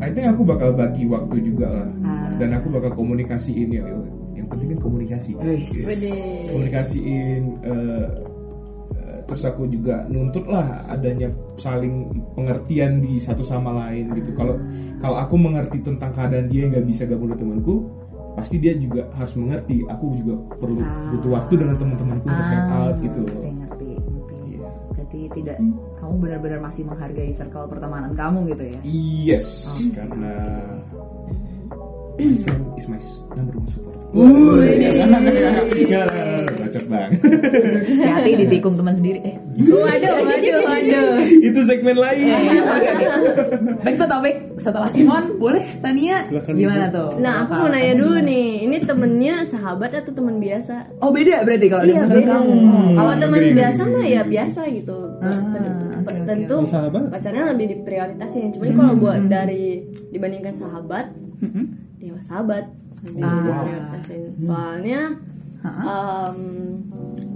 I 0.01 0.09
think 0.09 0.25
aku 0.29 0.41
bakal 0.41 0.73
bagi 0.73 1.05
waktu 1.05 1.41
juga 1.41 1.69
lah. 1.69 1.89
Ah. 2.01 2.33
dan 2.37 2.53
aku 2.53 2.69
bakal 2.69 2.93
komunikasiin 2.93 3.69
ya 3.69 3.85
yang 4.33 4.45
penting 4.49 4.73
kan 4.73 4.79
komunikasi. 4.81 5.37
Wede. 5.37 5.57
komunikasiin 6.49 7.41
eh, 7.61 8.07
terus 9.27 9.43
aku 9.43 9.67
juga 9.67 10.07
nuntut 10.07 10.47
lah 10.47 10.87
adanya 10.87 11.27
saling 11.59 12.07
pengertian 12.31 13.03
di 13.03 13.19
satu 13.19 13.43
sama 13.43 13.75
lain 13.85 14.07
gitu. 14.15 14.31
Kalau 14.33 14.55
kalau 14.97 15.17
aku 15.19 15.35
mengerti 15.35 15.83
tentang 15.83 16.15
keadaan 16.15 16.47
dia 16.47 16.65
yang 16.65 16.71
nggak 16.73 16.87
bisa 16.87 17.03
gabung 17.03 17.29
dengan 17.29 17.59
temanku 17.59 17.75
pasti 18.37 18.61
dia 18.61 18.77
juga 18.77 19.09
harus 19.17 19.33
mengerti 19.33 19.81
aku 19.89 20.13
juga 20.13 20.37
perlu 20.61 20.77
butuh 20.85 21.31
waktu 21.33 21.53
dengan 21.57 21.75
teman-temanku 21.81 22.25
untuk 22.29 22.45
hangout 22.45 22.97
gitu 23.01 23.19
loh. 23.25 23.33
ngerti 23.33 23.49
ngerti 23.57 23.87
ngerti. 23.97 24.35
Iya. 24.53 24.69
berarti 24.93 25.19
tidak 25.33 25.57
kamu 25.97 26.13
benar-benar 26.21 26.59
masih 26.61 26.81
menghargai 26.85 27.33
circle 27.33 27.65
pertemanan 27.65 28.13
kamu 28.13 28.53
gitu 28.53 28.63
ya? 28.69 28.79
Yes 28.85 29.47
karena 29.89 30.37
my 32.17 32.35
friend 32.43 32.63
is 32.75 32.85
my 32.87 32.99
number 33.35 33.55
one 33.55 33.67
support 33.67 33.95
Bacot 36.57 36.83
banget. 36.89 37.19
Hati 38.01 38.31
ditikung 38.35 38.75
teman 38.75 38.95
sendiri. 38.95 39.19
Eh. 39.21 39.35
Waduh, 39.61 40.13
waduh, 40.19 40.63
waduh. 40.63 41.09
Itu 41.43 41.59
segmen 41.63 41.95
lain. 41.95 42.33
Back 43.83 43.95
to 43.95 44.05
topik 44.05 44.35
setelah 44.57 44.89
Simon 44.89 45.37
boleh 45.37 45.63
Tania? 45.79 46.23
Gimana 46.31 46.89
tuh? 46.89 47.19
Nah, 47.19 47.45
aku 47.45 47.51
mau 47.55 47.69
nanya 47.69 47.93
dulu 47.95 48.19
nih, 48.19 48.65
ini 48.65 48.77
temennya 48.81 49.43
sahabat 49.43 49.91
atau 49.93 50.11
teman 50.11 50.39
biasa? 50.39 50.99
oh 50.99 51.11
beda 51.11 51.43
berarti 51.43 51.67
kalau 51.67 51.83
Iya 51.83 52.01
menurut 52.03 52.19
beda. 52.19 52.33
kamu. 52.33 52.55
Kalau 52.95 53.13
teman 53.15 53.43
biasa 53.53 53.81
mah 53.87 54.05
ya 54.05 54.21
biasa 54.23 54.61
gitu. 54.71 54.97
Ah, 55.19 55.41
Tentu 56.07 56.57
pacarnya 57.11 57.43
lebih 57.51 57.65
diprioritasin. 57.75 58.55
Cuman 58.55 58.71
kalau 58.73 58.93
buat 58.95 59.19
dari 59.27 59.83
dibandingkan 60.11 60.55
sahabat, 60.55 61.11
ya 62.07 62.15
sahabat 62.19 62.65
lebih 62.99 63.21
Ah. 63.21 63.33
diprioritasin. 63.37 64.21
Soalnya 64.37 65.01
em, 65.59 66.39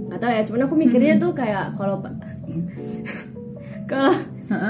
nggak 0.06 0.18
tahu 0.18 0.30
ya. 0.30 0.42
Cuman 0.42 0.60
aku 0.62 0.74
mikirnya 0.76 1.14
tuh 1.16 1.32
kayak 1.32 1.74
kalau 1.74 1.96
kalau 3.86 4.14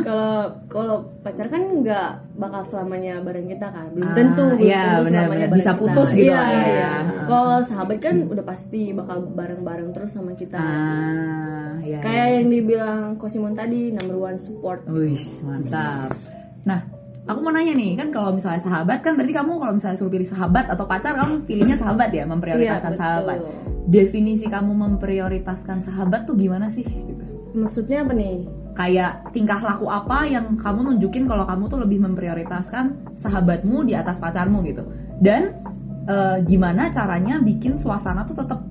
kalau 0.03 0.35
kalau 0.69 0.97
pacar 1.21 1.47
kan 1.49 1.59
nggak 1.83 2.09
bakal 2.37 2.63
selamanya 2.63 3.19
bareng 3.19 3.47
kita 3.47 3.67
kan 3.67 3.91
belum 3.91 4.05
Ah, 4.05 4.15
tentu 4.15 4.47
belum 4.53 4.63
iya, 4.63 4.83
tentu 4.85 5.03
benar, 5.03 5.21
selamanya 5.21 5.41
bareng 5.43 5.59
Bisa 5.59 5.71
kita. 5.71 5.81
putus 5.81 6.09
gitu 6.13 6.23
Iya, 6.25 6.39
ya. 6.41 6.63
iya. 6.65 6.91
kalau 7.25 7.57
sahabat 7.61 7.99
kan 7.99 8.17
udah 8.25 8.45
pasti 8.45 8.81
bakal 8.93 9.27
bareng-bareng 9.29 9.91
terus 9.91 10.11
sama 10.13 10.33
kita 10.33 10.55
ah 10.55 11.75
ya 11.83 11.99
kayak 11.99 12.29
yang 12.37 12.47
dibilang 12.49 13.01
Kosimon 13.17 13.53
tadi 13.53 13.91
number 13.91 14.15
one 14.17 14.39
support 14.39 14.87
Wih, 14.87 15.19
mantap. 15.45 16.15
Nah, 16.63 16.79
aku 17.23 17.39
mau 17.39 17.55
nanya 17.55 17.75
nih, 17.75 17.95
kan 17.95 18.09
kalau 18.11 18.35
misalnya 18.35 18.59
sahabat 18.59 18.99
kan 18.99 19.15
berarti 19.15 19.35
kamu 19.35 19.51
kalau 19.63 19.73
misalnya 19.79 19.97
suruh 19.99 20.11
pilih 20.11 20.27
sahabat 20.27 20.67
atau 20.67 20.85
pacar 20.91 21.15
kamu 21.15 21.47
pilihnya 21.47 21.77
sahabat 21.79 22.11
ya, 22.11 22.27
memprioritaskan 22.27 22.93
betul. 22.95 23.03
sahabat. 23.03 23.39
Definisi 23.87 24.47
kamu 24.51 24.73
memprioritaskan 24.75 25.87
sahabat 25.87 26.27
tuh 26.27 26.35
gimana 26.39 26.71
sih? 26.71 26.87
Gitu. 26.87 27.23
maksudnya 27.53 28.01
apa 28.01 28.17
nih 28.17 28.49
Kayak 28.73 29.29
tingkah 29.37 29.61
laku 29.61 29.85
apa 29.93 30.25
yang 30.25 30.57
kamu 30.57 30.81
nunjukin 30.89 31.29
kalau 31.29 31.45
kamu 31.45 31.69
tuh 31.69 31.85
lebih 31.85 32.01
memprioritaskan 32.01 33.13
sahabatmu 33.21 33.85
di 33.85 33.93
atas 33.93 34.17
pacarmu 34.17 34.65
gitu. 34.65 34.89
Dan 35.21 35.61
eh, 36.09 36.41
gimana 36.41 36.89
caranya 36.89 37.37
bikin 37.45 37.77
suasana 37.77 38.25
tuh 38.25 38.41
tetap 38.41 38.65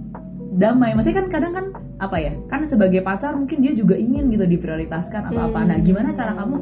damai. 0.57 0.97
Maksudnya 0.97 1.21
kan 1.21 1.27
kadang 1.29 1.53
kan 1.53 1.65
apa 2.01 2.17
ya? 2.17 2.33
Kan 2.49 2.65
sebagai 2.65 3.05
pacar 3.05 3.37
mungkin 3.37 3.61
dia 3.61 3.77
juga 3.77 3.93
ingin 3.93 4.33
gitu 4.33 4.49
diprioritaskan 4.57 5.29
atau 5.29 5.53
apa. 5.53 5.69
Nah, 5.69 5.77
gimana 5.77 6.17
cara 6.17 6.33
kamu 6.33 6.55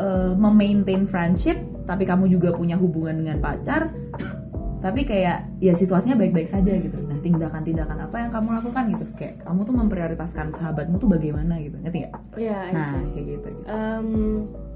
eh, 0.00 0.32
memaintain 0.34 1.04
friendship 1.04 1.60
tapi 1.84 2.08
kamu 2.08 2.32
juga 2.32 2.56
punya 2.56 2.80
hubungan 2.80 3.20
dengan 3.20 3.36
pacar 3.44 3.92
tapi 4.80 5.04
kayak 5.04 5.60
ya 5.60 5.76
situasinya 5.76 6.16
baik-baik 6.16 6.48
saja 6.48 6.72
gitu. 6.72 6.96
Nah, 7.04 7.20
tindakan-tindakan 7.20 8.00
apa 8.00 8.16
yang 8.16 8.32
kamu 8.32 8.48
lakukan 8.48 8.84
gitu? 8.96 9.04
Kayak 9.12 9.44
kamu 9.44 9.60
tuh 9.68 9.74
memprioritaskan 9.76 10.46
sahabatmu 10.56 10.96
tuh 10.96 11.08
bagaimana 11.12 11.60
gitu. 11.60 11.76
Ngerti 11.84 12.08
nggak? 12.08 12.12
ya 12.40 12.58
Nah, 12.72 12.88
iya. 12.88 13.12
kayak 13.12 13.24
gitu. 13.28 13.48
gitu. 13.52 13.60
Em, 13.68 14.08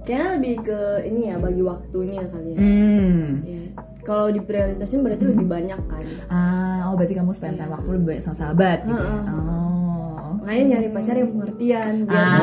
kayaknya 0.05 0.29
lebih 0.37 0.55
ke 0.61 0.81
ini 1.09 1.21
ya 1.33 1.37
bagi 1.41 1.63
waktunya 1.65 2.23
kali 2.29 2.49
ya 2.53 2.59
Hmm. 2.61 3.25
Ya, 3.49 3.63
kalau 4.05 4.29
diprioritasin 4.29 5.01
berarti 5.01 5.25
lebih 5.25 5.49
banyak 5.49 5.81
kan 5.89 6.05
Ah, 6.29 6.93
oh 6.93 6.95
berarti 7.01 7.17
kamu 7.17 7.33
spend 7.33 7.57
time 7.57 7.73
waktu 7.73 7.89
lebih 7.97 8.07
banyak 8.13 8.23
sama 8.23 8.37
sahabat 8.37 8.85
gitu 8.85 9.01
ya. 9.01 9.09
Oh. 9.09 9.74
Makanya 10.45 10.65
nyari 10.71 10.89
pacar 10.91 11.15
yang 11.17 11.31
pengertian 11.31 11.93
biar 12.05 12.21
Ah. 12.21 12.37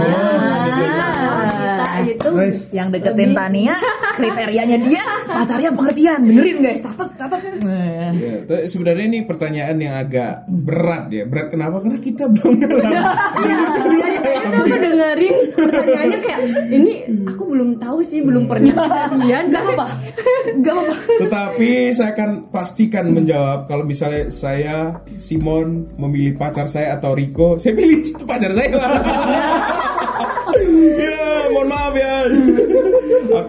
dia 0.71 0.89
kalau 1.13 1.45
kita 1.47 1.87
gitu 2.03 2.27
Nice. 2.33 2.61
Yang 2.71 2.87
deketin 2.91 3.13
Lebih- 3.27 3.37
Tania, 3.37 3.75
kriterianya 4.17 4.77
dia 4.79 5.03
pacarnya 5.23 5.71
pengertian. 5.71 6.19
Benerin 6.23 6.57
guys, 6.59 6.81
catet, 6.81 7.09
catet. 7.13 7.41
Ya, 7.61 8.09
tapi 8.41 8.65
sebenarnya 8.65 9.05
ini 9.07 9.19
pertanyaan 9.21 9.77
yang 9.77 9.95
agak 9.95 10.31
berat 10.47 11.09
ya. 11.09 11.23
Berat 11.23 11.47
kenapa? 11.49 11.77
Karena 11.77 11.99
kita 11.99 12.25
belum 12.27 12.53
ngalamin. 12.57 13.03
Tadi 13.71 14.17
tadi 14.17 14.17
tuh 14.17 14.33
aku 14.57 14.75
dengerin 14.75 15.35
pertanyaannya 15.51 16.19
kayak 16.19 16.39
ini 16.69 16.93
aku 17.27 17.43
belum 17.47 17.69
tahu 17.77 17.99
sih 18.01 18.19
belum 18.21 18.43
pernah 18.45 18.73
kejadian 19.11 19.43
Gak 19.51 19.61
apa-apa, 19.63 19.85
gak 20.57 20.73
apa-apa. 20.73 20.95
Tetapi 21.19 21.69
saya 21.91 22.09
akan 22.11 22.29
pastikan 22.47 23.05
menjawab 23.09 23.65
kalau 23.65 23.83
misalnya 23.83 24.29
saya 24.29 24.77
Simon 25.17 25.67
memilih 25.97 26.33
pacar 26.33 26.65
saya 26.65 26.95
atau 26.95 27.11
Rico, 27.11 27.57
saya 27.57 27.73
pilih 27.73 27.90
pacar 28.23 28.51
saya 28.51 28.69
lah. 28.71 28.89
ya, 30.97 31.19
mohon 31.49 31.67
maaf 31.67 31.93
ya. 31.93 32.13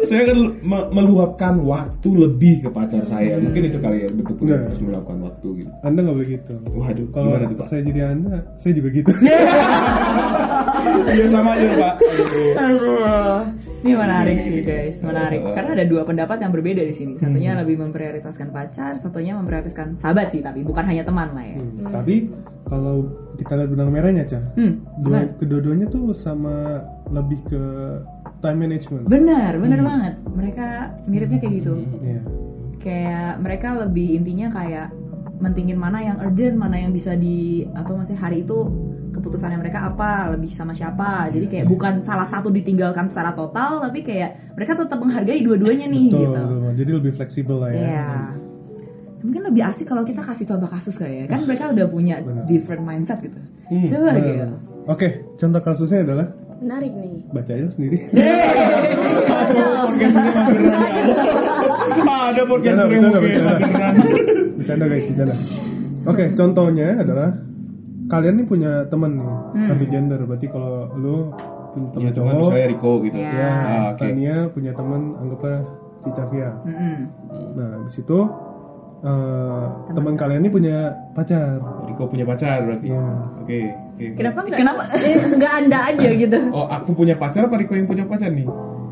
saya 0.02 0.20
akan 0.24 0.38
me- 0.60 0.88
meluapkan 0.92 1.58
waktu 1.60 2.08
lebih 2.08 2.62
ke 2.62 2.70
pacar 2.70 3.02
saya. 3.02 3.38
Mungkin 3.38 3.68
itu 3.68 3.78
kali 3.78 4.04
ya 4.04 4.08
betul 4.08 4.34
betul 4.36 4.44
Nggak. 4.48 4.60
harus 4.66 4.80
meluapkan 4.80 5.16
waktu 5.20 5.46
gitu. 5.58 5.70
Anda 5.82 5.98
nggak 6.00 6.14
boleh 6.14 6.28
gitu. 6.30 6.52
Waduh, 6.72 7.06
Kalau 7.10 7.26
gimana 7.28 7.44
tuh, 7.46 7.56
Pak? 7.56 7.66
saya 7.66 7.80
jadi 7.82 8.00
anda, 8.08 8.36
saya 8.56 8.72
juga 8.74 8.88
gitu. 8.90 9.10
Iya 10.92 11.26
sama 11.26 11.56
aja 11.56 11.68
Pak. 11.72 11.94
Ini 13.82 13.92
menarik 13.92 14.38
sih 14.40 14.62
guys, 14.62 15.02
menarik. 15.02 15.42
Karena 15.50 15.74
ada 15.74 15.84
dua 15.84 16.02
pendapat 16.02 16.38
yang 16.38 16.54
berbeda 16.54 16.78
di 16.80 16.94
sini. 16.94 17.18
Satunya 17.18 17.58
lebih 17.58 17.80
memprioritaskan 17.80 18.50
pacar, 18.50 18.94
satunya 18.94 19.34
memprioritaskan 19.34 19.98
sahabat 19.98 20.30
sih, 20.30 20.38
tapi 20.38 20.62
bukan 20.62 20.84
hanya 20.84 21.02
teman 21.02 21.34
lah 21.34 21.42
ya. 21.42 21.58
Hmm, 21.58 21.90
Tapi 21.90 22.30
kalau 22.62 23.08
kita 23.34 23.52
lihat 23.54 23.68
benang 23.68 23.90
merahnya, 23.90 24.24
Cah, 24.24 24.42
Hmm, 24.54 24.84
dua, 24.98 25.26
kedua-duanya 25.34 25.86
tuh 25.86 26.12
sama 26.12 26.80
lebih 27.08 27.42
ke 27.44 27.62
time 28.38 28.58
management. 28.60 29.04
benar, 29.04 29.56
benar 29.56 29.80
banget. 29.80 30.14
Mereka 30.26 30.66
miripnya 31.04 31.38
kayak 31.38 31.54
gitu. 31.58 31.74
Iya. 32.00 32.22
kayak 32.78 33.38
mereka 33.38 33.78
lebih 33.78 34.18
intinya 34.18 34.50
kayak 34.50 34.90
mentingin 35.38 35.78
mana 35.78 36.02
yang 36.02 36.18
urgent 36.18 36.54
mana 36.54 36.74
yang 36.76 36.90
bisa 36.90 37.14
di 37.14 37.62
apa 37.68 37.86
maksudnya 37.88 38.18
hari 38.20 38.42
itu 38.42 38.58
keputusannya 39.12 39.54
mereka 39.54 39.86
apa 39.86 40.34
lebih 40.34 40.50
sama 40.50 40.74
siapa 40.74 41.30
jadi 41.30 41.46
kayak 41.46 41.66
bukan 41.68 42.02
salah 42.02 42.26
satu 42.26 42.50
ditinggalkan 42.50 43.06
secara 43.06 43.30
total 43.32 43.78
tapi 43.78 44.02
kayak 44.02 44.54
mereka 44.54 44.74
tetap 44.74 44.98
menghargai 44.98 45.42
dua-duanya 45.42 45.86
nih 45.86 46.10
Betul, 46.10 46.22
gitu 46.22 46.42
betul. 46.42 46.70
Jadi 46.74 46.90
lebih 46.90 47.12
fleksibel 47.12 47.56
lah 47.56 47.70
ya. 47.70 47.78
Iya. 47.78 48.10
Mungkin 49.22 49.42
lebih 49.44 49.62
asik 49.64 49.86
kalau 49.86 50.02
kita 50.02 50.20
kasih 50.20 50.44
contoh 50.44 50.66
kasus 50.66 50.94
kali 50.94 51.22
ya 51.22 51.26
kan 51.26 51.40
mereka 51.42 51.70
udah 51.70 51.86
punya 51.86 52.16
different 52.44 52.82
mindset 52.82 53.18
gitu 53.18 53.38
coba 53.88 54.10
Benar, 54.10 54.16
gitu 54.18 54.30
benar. 54.36 54.50
Oke, 54.82 55.08
contoh 55.38 55.62
kasusnya 55.62 56.02
adalah 56.02 56.26
menarik 56.58 56.90
nih 56.92 57.22
baca 57.30 57.50
aja 57.54 57.70
sendiri. 57.70 57.98
Ah, 62.02 62.30
ada 62.30 62.42
podcast 62.44 62.76
Bercanda, 62.78 62.94
yang 62.94 63.02
bercanda, 63.02 63.20
mungkin 63.20 64.56
bercanda. 64.58 64.84
guys, 64.86 65.04
bercanda. 65.08 65.34
Oke, 66.02 66.24
contohnya 66.34 66.88
adalah 66.98 67.28
kalian 68.08 68.34
nih 68.38 68.46
punya 68.46 68.72
temen 68.86 69.12
nih 69.18 69.30
satu 69.64 69.84
gender. 69.86 70.20
Berarti 70.24 70.46
kalau 70.48 70.90
lu 70.94 71.16
punya 71.72 71.88
temen 71.88 72.02
Ya, 72.02 72.10
teman 72.12 72.32
cowok, 72.32 72.42
misalnya 72.44 72.66
Rico 72.68 72.92
gitu. 73.02 73.16
Ya. 73.16 73.30
ya, 73.30 73.50
Ah, 73.50 73.84
oke. 73.92 74.00
Tania 74.00 74.36
punya 74.50 74.72
temen 74.72 75.00
anggaplah 75.16 75.58
Cicavia. 76.02 76.50
Mm-mm. 76.62 76.96
Nah, 77.54 77.68
habis 77.80 77.96
itu 77.96 78.18
eh, 79.02 79.62
teman 79.88 80.14
kalian 80.14 80.40
ini 80.40 80.50
punya 80.50 80.76
pacar. 81.10 81.58
Rico 81.84 82.06
punya 82.06 82.22
pacar 82.22 82.62
berarti. 82.62 82.86
Iya. 82.88 83.02
Oke, 83.36 83.58
oke. 83.68 84.04
kenapa 84.14 84.38
nggak 84.40 84.56
Kenapa? 84.56 84.82
eh, 85.02 85.16
nggak 85.32 85.52
anda 85.56 85.78
aja 85.84 86.08
gitu 86.08 86.38
Oh, 86.50 86.66
aku 86.66 86.90
punya 86.92 87.14
pacar 87.14 87.44
apa 87.44 87.56
Rico 87.56 87.72
yang 87.72 87.84
punya 87.84 88.04
pacar 88.04 88.30
nih? 88.30 88.46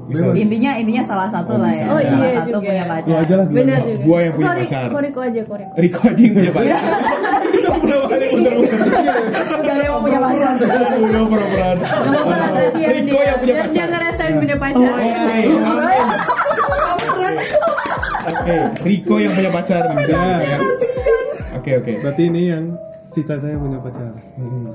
Misal. 0.04 0.34
intinya 0.34 0.74
intinya 0.74 1.06
salah 1.06 1.30
satu 1.30 1.54
Oh, 1.54 1.62
lah 1.62 1.70
ya 1.70 1.86
Oh, 1.86 1.94
salah 1.94 2.02
iya 2.02 2.28
satu 2.36 2.50
juga. 2.50 2.66
punya 2.66 2.82
pacar 2.84 3.14
aja 3.16 3.34
lah. 3.36 3.46
benar 3.46 3.78
juga 3.80 4.02
Gua 4.02 4.18
yang 4.18 4.32
punya 4.34 4.42
Kori- 4.44 4.66
pacar. 4.66 4.82
koriko 4.90 5.20
aja 5.22 5.40
koriko 5.46 5.72
Rico 5.78 6.00
aja 6.02 6.18
yang 6.20 6.34
punya 6.34 6.50
pacar. 6.50 6.80
Kita 7.50 7.68
udah 7.70 7.98
balik 8.04 8.28
muter-muter. 8.32 8.78
gak 9.46 9.62
ada 9.62 9.74
yang 9.78 9.92
mau 9.92 10.02
punya 10.02 10.18
pacar 10.18 10.50
udah 10.98 11.22
pura-pura. 11.24 11.68
Gak 11.70 12.02
apa-apa 12.02 12.34
lah 12.34 12.50
kasihan 12.50 12.90
Rico 12.92 13.06
dia 13.08 13.22
yang 13.22 13.38
punya 13.38 13.54
Biar 13.54 13.62
dia 13.62 13.70
pacar. 13.70 13.86
ngerasain 13.88 14.34
punya 14.36 14.56
pacar 14.58 14.90
Oke, 14.90 15.10
amin. 15.14 15.46
Oke, 18.22 18.54
Rico 18.82 19.16
yang 19.16 19.32
punya 19.32 19.50
pacar. 19.50 19.82
Misalnya 19.92 20.36
ya. 20.46 20.58
Oke, 21.52 21.70
oke. 21.76 21.92
Berarti 22.00 22.22
ini 22.24 22.42
yang 22.46 22.64
cita 23.10 23.36
saya 23.36 23.56
punya 23.56 23.78
pacar. 23.78 24.12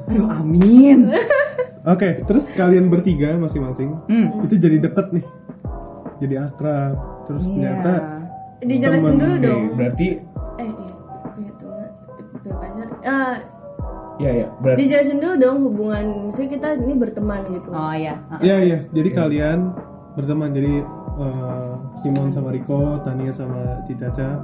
aduh 0.06 0.28
amin. 0.34 1.08
Oke, 1.86 2.18
terus 2.20 2.50
kalian 2.50 2.90
bertiga 2.90 3.38
masing-masing 3.38 3.94
Hmm. 4.06 4.42
itu 4.42 4.58
jadi 4.58 4.82
deket 4.82 5.14
nih, 5.14 5.26
jadi 6.18 6.36
akrab. 6.44 6.98
terus 7.24 7.46
Iya. 7.46 7.54
ternyata 7.78 7.94
dijelasin 8.60 9.06
Temen, 9.08 9.22
dulu 9.22 9.36
dong. 9.40 9.64
Berarti 9.76 10.08
eh 10.58 10.66
iya. 10.66 10.94
Punya 11.28 11.52
teman 11.56 11.88
punya 12.34 12.56
pacar. 12.56 12.88
Ya 14.16 14.32
ya 14.34 14.48
berarti 14.58 14.80
dijelasin 14.80 15.18
dulu 15.20 15.36
dong 15.36 15.58
hubungan. 15.62 16.06
Misalnya 16.26 16.50
kita 16.52 16.68
ini 16.80 16.94
berteman 16.96 17.42
gitu. 17.52 17.70
Oh 17.70 17.94
iya. 17.94 18.16
Iya 18.40 18.58
iya, 18.60 18.78
jadi 18.90 19.10
kalian 19.12 19.60
berteman. 20.14 20.50
Jadi 20.52 20.74
eh, 21.18 21.72
Simon 21.98 22.30
sama 22.30 22.50
Riko, 22.50 23.00
Tania 23.02 23.30
sama 23.30 23.82
Cicaca. 23.84 24.40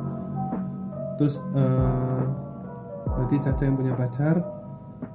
Terus 1.15 1.37
eh, 1.53 2.21
berarti 3.05 3.35
Caca 3.37 3.61
yang 3.61 3.75
punya 3.75 3.93
pacar, 3.93 4.35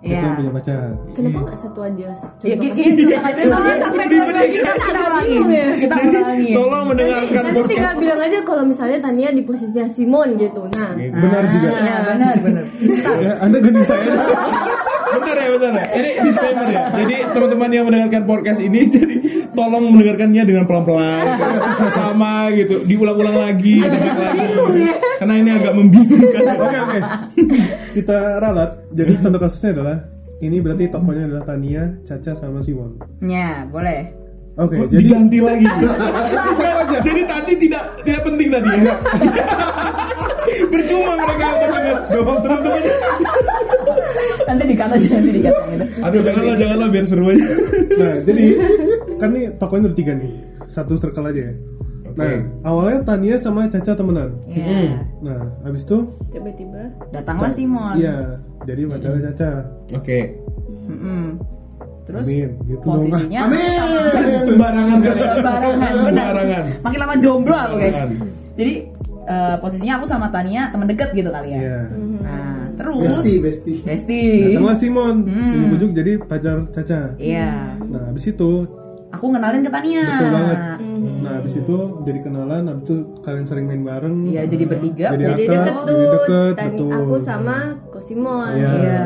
Iya. 0.03 0.19
yang 0.21 0.35
punya 0.37 0.53
pacar. 0.53 0.83
kenapa 1.15 1.39
nggak 1.47 1.57
satu 1.57 1.81
aja 1.81 2.11
Ya, 2.43 2.55
contoh 2.59 2.75
gitu. 2.75 3.07
Kita 3.07 3.19
ulangi. 4.99 5.39
Kita 5.79 5.95
ulangi. 5.97 6.51
tolong 6.53 6.85
mendengarkan 6.87 7.41
nanti 7.41 7.55
podcast 7.55 7.71
tinggal 7.71 7.95
bilang 7.97 8.21
aja 8.21 8.39
kalau 8.43 8.63
misalnya 8.63 8.99
Tania 9.01 9.31
di 9.31 9.43
posisinya 9.43 9.87
Simon 9.87 10.35
gitu 10.37 10.63
nah 10.69 10.91
Benar 10.93 11.43
juga. 11.49 11.69
Ah, 11.73 12.03
benar 12.05 12.35
benar. 12.39 12.65
Ya, 13.17 13.33
anda 13.41 13.57
gandeng 13.59 13.87
saya. 13.87 14.05
bentar 15.27 15.43
ya 15.43 15.49
bentar 15.59 15.73
ya 15.75 15.87
ini 15.99 16.11
disclaimer 16.23 16.69
ya. 16.71 16.83
Jadi 16.95 17.15
teman-teman 17.35 17.71
yang 17.75 17.85
mendengarkan 17.91 18.23
podcast 18.23 18.61
ini 18.63 18.81
jadi 18.95 19.17
tolong 19.51 19.85
mendengarkannya 19.91 20.43
dengan 20.47 20.65
pelan-pelan. 20.71 21.25
Sama 21.91 22.55
gitu. 22.55 22.87
Diulang-ulang 22.87 23.35
lagi 23.35 23.83
dengar 23.83 24.15
lagi. 24.23 24.47
karena 25.19 25.35
ini 25.43 25.51
agak 25.51 25.73
membingungkan. 25.75 26.43
Oke 26.63 26.77
oke. 26.79 26.99
Kita 27.99 28.17
ralat. 28.39 28.71
Jadi 28.95 29.13
contoh 29.19 29.41
kasusnya 29.43 29.71
adalah 29.83 29.97
ini 30.39 30.57
berarti 30.63 30.85
tokohnya 30.93 31.25
adalah 31.27 31.45
Tania, 31.49 31.83
Caca 32.05 32.33
sama 32.37 32.61
Simon. 32.63 33.01
Ya, 33.25 33.65
boleh. 33.67 34.13
Oke, 34.57 34.73
Oh, 34.81 34.89
jadi 34.89 35.05
diganti 35.05 35.39
lagi. 35.45 35.69
Jadi 37.05 37.23
tadi 37.29 37.53
tidak 37.61 37.83
tidak 38.09 38.25
penting 38.25 38.49
tadi 38.49 38.69
ya? 38.73 38.97
Percuma 40.73 41.13
mereka 41.13 41.47
mendengar 41.61 41.97
teman-teman 42.09 42.81
Nanti 44.47 44.65
dikat 44.67 44.89
aja 44.89 45.09
nanti 45.13 45.31
dikat 45.33 45.55
yang 45.55 45.71
itu. 45.73 45.87
aduh 46.01 46.21
janganlah 46.23 46.55
janganlah 46.57 46.89
biar 46.89 47.05
seru 47.05 47.25
aja 47.27 47.47
Nah, 47.97 48.15
jadi 48.23 48.45
kan 49.17 49.29
nih 49.33 49.45
tokohnya 49.57 49.89
udah 49.89 49.97
tiga 49.97 50.13
nih. 50.15 50.31
Satu 50.67 50.95
circle 50.95 51.27
aja 51.27 51.43
ya. 51.49 51.55
Nah, 52.13 52.33
awalnya 52.63 53.05
Tania 53.05 53.37
sama 53.37 53.69
Caca 53.69 53.93
temenan. 53.93 54.37
Ya. 54.49 55.05
Nah, 55.21 55.41
habis 55.63 55.85
itu 55.85 55.99
tiba-tiba 56.31 56.89
Datanglah 57.11 57.53
Simon. 57.53 57.97
iya, 57.97 58.41
jadi 58.65 58.85
pacarnya 58.87 59.33
Caca. 59.33 59.51
oke 59.93 60.21
Mm-mm. 60.87 61.25
Terus 62.07 62.25
Amin, 62.25 62.51
gitu 62.65 62.87
dong. 62.87 63.03
posisinya 63.03 63.41
sembarangan 64.41 64.99
kan 65.03 65.15
Barangan, 65.43 65.93
benar. 66.07 66.27
Sembarangan. 66.31 66.65
Makin 66.81 66.99
lama 67.03 67.15
jomblo 67.19 67.57
aku 67.59 67.75
guys. 67.77 67.99
Jadi 68.55 68.75
eh, 69.27 69.57
posisinya 69.59 69.95
aku 69.99 70.07
sama 70.07 70.31
Tania 70.31 70.71
teman 70.71 70.87
dekat 70.87 71.11
gitu 71.13 71.27
kali 71.29 71.51
ya. 71.51 71.59
Iya. 71.59 71.79
Nah, 71.91 72.16
terus 72.77 73.03
Besti, 73.03 73.33
besti. 73.41 73.73
Besti. 73.81 74.21
Datanglah 74.49 74.77
Simon, 74.77 75.15
ujung-ujung 75.25 75.93
jadi 75.93 76.13
pacar 76.19 76.69
Caca. 76.71 77.17
Iya. 77.17 77.81
Nah, 77.83 78.03
habis 78.07 78.27
itu 78.27 78.51
Aku 79.07 79.33
ngenalin 79.33 79.63
ke 79.63 79.71
Tania. 79.71 80.03
betul 80.05 80.29
banget. 80.29 80.59
Nah, 81.17 81.33
habis 81.39 81.55
itu 81.57 81.77
jadi 82.03 82.19
kenalan, 82.21 82.63
habis 82.69 82.85
itu 82.85 82.97
kalian 83.23 83.47
sering 83.47 83.65
main 83.65 83.81
bareng. 83.81 84.17
Iya, 84.27 84.43
jadi 84.45 84.65
bertiga. 84.67 85.07
Jadi 85.11 85.25
jadi 85.25 85.43
akrab, 85.47 85.57
deket 85.57 85.87
jadi 85.87 85.87
tuh 85.89 86.11
deket, 86.13 86.55
Tani 86.55 86.69
betul. 86.69 86.91
aku 86.93 87.15
sama 87.17 87.57
Ko 87.87 87.99
Simon 87.99 88.51
Iya. 88.53 88.71
Iya. 88.75 89.03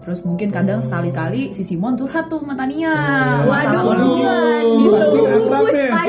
Terus 0.00 0.20
mungkin 0.24 0.48
kadang 0.48 0.78
sekali-kali 0.78 1.50
si 1.50 1.62
Simon 1.62 1.92
curhat 1.92 2.28
tuh 2.28 2.38
sama 2.38 2.54
Tania. 2.54 2.94
Waduh, 3.42 3.82
Waduh, 3.84 4.06
gitu. 4.78 4.96
Iya, 4.96 5.42
Waduh. 5.50 6.06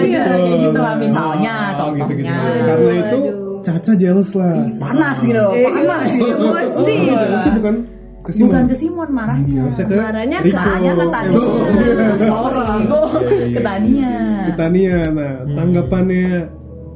iya, 0.00 0.22
kayak 0.24 0.58
gitu 0.60 0.78
lah 0.80 0.94
misalnya, 0.96 1.54
Oh, 1.54 1.76
contohnya. 1.76 2.00
gitu-gitu. 2.00 2.34
Karena 2.64 2.92
itu 2.96 3.18
Waduh. 3.20 3.49
Caca 3.60 3.92
jealous 3.96 4.30
lah. 4.34 4.56
Panas 4.80 5.18
gitu, 5.22 5.46
panas 5.66 6.08
gitu. 6.16 6.26
emosi 6.28 6.96
Jealous 7.08 7.40
sih 7.44 7.52
bukan 7.56 7.74
ke 8.20 8.30
Simon. 8.36 8.48
Bukan 8.52 8.64
ke 8.68 8.76
Simon 8.76 9.08
marahnya. 9.16 9.60
Biasa 9.64 9.82
ke 9.88 9.94
marahnya 9.96 10.38
ke. 10.44 10.52
Marahnya 10.52 10.92
ke 10.92 11.06
Tania. 11.08 11.38
Sorry, 12.20 12.66
Go. 12.84 13.00
Ke 13.56 13.60
Tania. 13.64 14.14
Ke 14.44 14.52
Tania. 14.56 14.96
Nah, 15.08 15.32
tanggapannya 15.56 16.26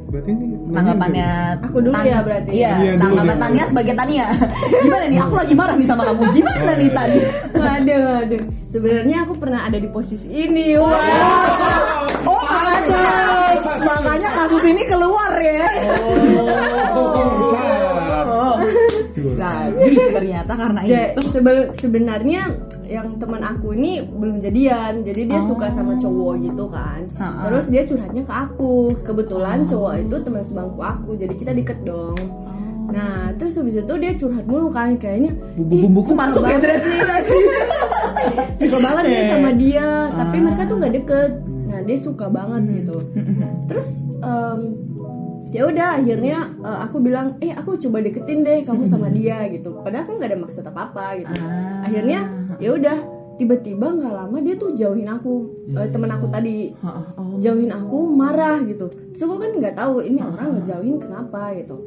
berarti 0.04 0.30
ini 0.30 0.46
Tanggapannya 0.70 1.28
Aku 1.64 1.78
dulu 1.80 1.96
ya 2.04 2.18
berarti. 2.22 2.50
Iya, 2.54 2.72
Iya, 2.76 2.92
tanggapan 3.00 3.34
deh. 3.34 3.42
Tania 3.42 3.64
sebagai 3.66 3.94
Tania. 3.96 4.26
Gimana 4.84 5.04
nih? 5.08 5.18
Aku 5.24 5.34
lagi 5.34 5.54
marah 5.56 5.74
nih 5.80 5.86
sama 5.88 6.02
kamu. 6.06 6.22
Gimana 6.30 6.72
nih 6.76 6.90
Tania? 6.92 7.24
waduh 7.64 8.00
waduh 8.04 8.42
sebenarnya 8.68 9.16
aku 9.24 9.32
pernah 9.40 9.60
ada 9.66 9.78
di 9.80 9.88
posisi 9.88 10.28
ini 10.30 10.76
wah 10.76 11.00
Oh, 12.88 13.46
pantes. 13.54 13.82
Makanya 13.84 14.30
kasus 14.34 14.62
ini 14.64 14.82
keluar 14.84 15.32
ya. 15.36 15.68
Oh. 16.94 18.56
Jadi 19.34 19.96
ternyata 20.14 20.52
karena 20.56 20.80
itu. 20.84 21.20
sebenarnya 21.76 22.42
yang 22.84 23.16
teman 23.16 23.40
aku 23.40 23.72
ini 23.74 24.04
belum 24.04 24.38
jadian 24.40 25.02
jadi 25.02 25.20
dia 25.26 25.40
suka 25.42 25.72
sama 25.72 25.96
cowok 25.96 26.32
gitu 26.44 26.64
kan 26.68 27.00
Ha-ha. 27.16 27.48
terus 27.48 27.72
dia 27.72 27.82
curhatnya 27.88 28.22
ke 28.22 28.34
aku 28.34 28.92
kebetulan 29.02 29.64
cowok 29.64 30.04
itu 30.04 30.16
teman 30.20 30.42
sebangku 30.44 30.80
aku 30.80 31.10
jadi 31.16 31.34
kita 31.34 31.52
deket 31.56 31.78
dong 31.82 32.16
nah 32.92 33.32
terus 33.40 33.56
habis 33.56 33.80
itu 33.80 33.94
dia 33.96 34.12
curhat 34.14 34.44
mulu 34.44 34.68
kan 34.68 34.94
kayaknya 35.00 35.32
Bumbu-bumbuku 35.56 36.12
"Ih, 36.12 36.14
suka 36.14 36.20
masuk 36.20 36.42
ya, 36.44 36.58
suka 38.60 38.76
banget 38.78 39.04
nih 39.08 39.24
sama 39.32 39.50
dia 39.56 39.88
tapi 40.12 40.36
mereka 40.38 40.62
tuh 40.68 40.76
nggak 40.78 40.94
deket 40.94 41.30
nah 41.74 41.82
dia 41.82 41.98
suka 41.98 42.30
banget 42.30 42.86
gitu. 42.86 43.02
Terus 43.66 44.06
em, 44.22 44.60
ya 45.50 45.66
udah 45.66 45.98
akhirnya 45.98 46.38
eh, 46.62 46.78
aku 46.86 47.02
bilang 47.02 47.34
eh 47.42 47.50
aku 47.50 47.74
coba 47.82 47.98
deketin 47.98 48.46
deh 48.46 48.62
kamu 48.62 48.86
sama 48.86 49.10
dia 49.10 49.42
gitu. 49.50 49.74
Padahal 49.82 50.06
aku 50.06 50.12
nggak 50.22 50.30
ada 50.30 50.38
maksud 50.38 50.62
apa 50.62 50.80
apa 50.94 51.06
gitu 51.18 51.34
akhirnya 51.82 52.20
ya 52.62 52.70
udah 52.78 52.98
tiba-tiba 53.34 53.98
nggak 53.98 54.14
lama 54.14 54.38
dia 54.38 54.54
tuh 54.54 54.78
jauhin 54.78 55.10
aku 55.10 55.50
eh, 55.74 55.90
temen 55.90 56.10
aku 56.14 56.30
tadi. 56.30 56.70
Jauhin 57.42 57.74
aku 57.74 57.98
marah 58.14 58.62
gitu. 58.62 58.86
Terus 59.10 59.22
aku 59.26 59.42
kan 59.42 59.50
nggak 59.58 59.74
tahu 59.74 60.06
ini 60.06 60.22
orang 60.22 60.62
ngejauhin 60.62 61.02
kenapa 61.02 61.50
gitu. 61.58 61.82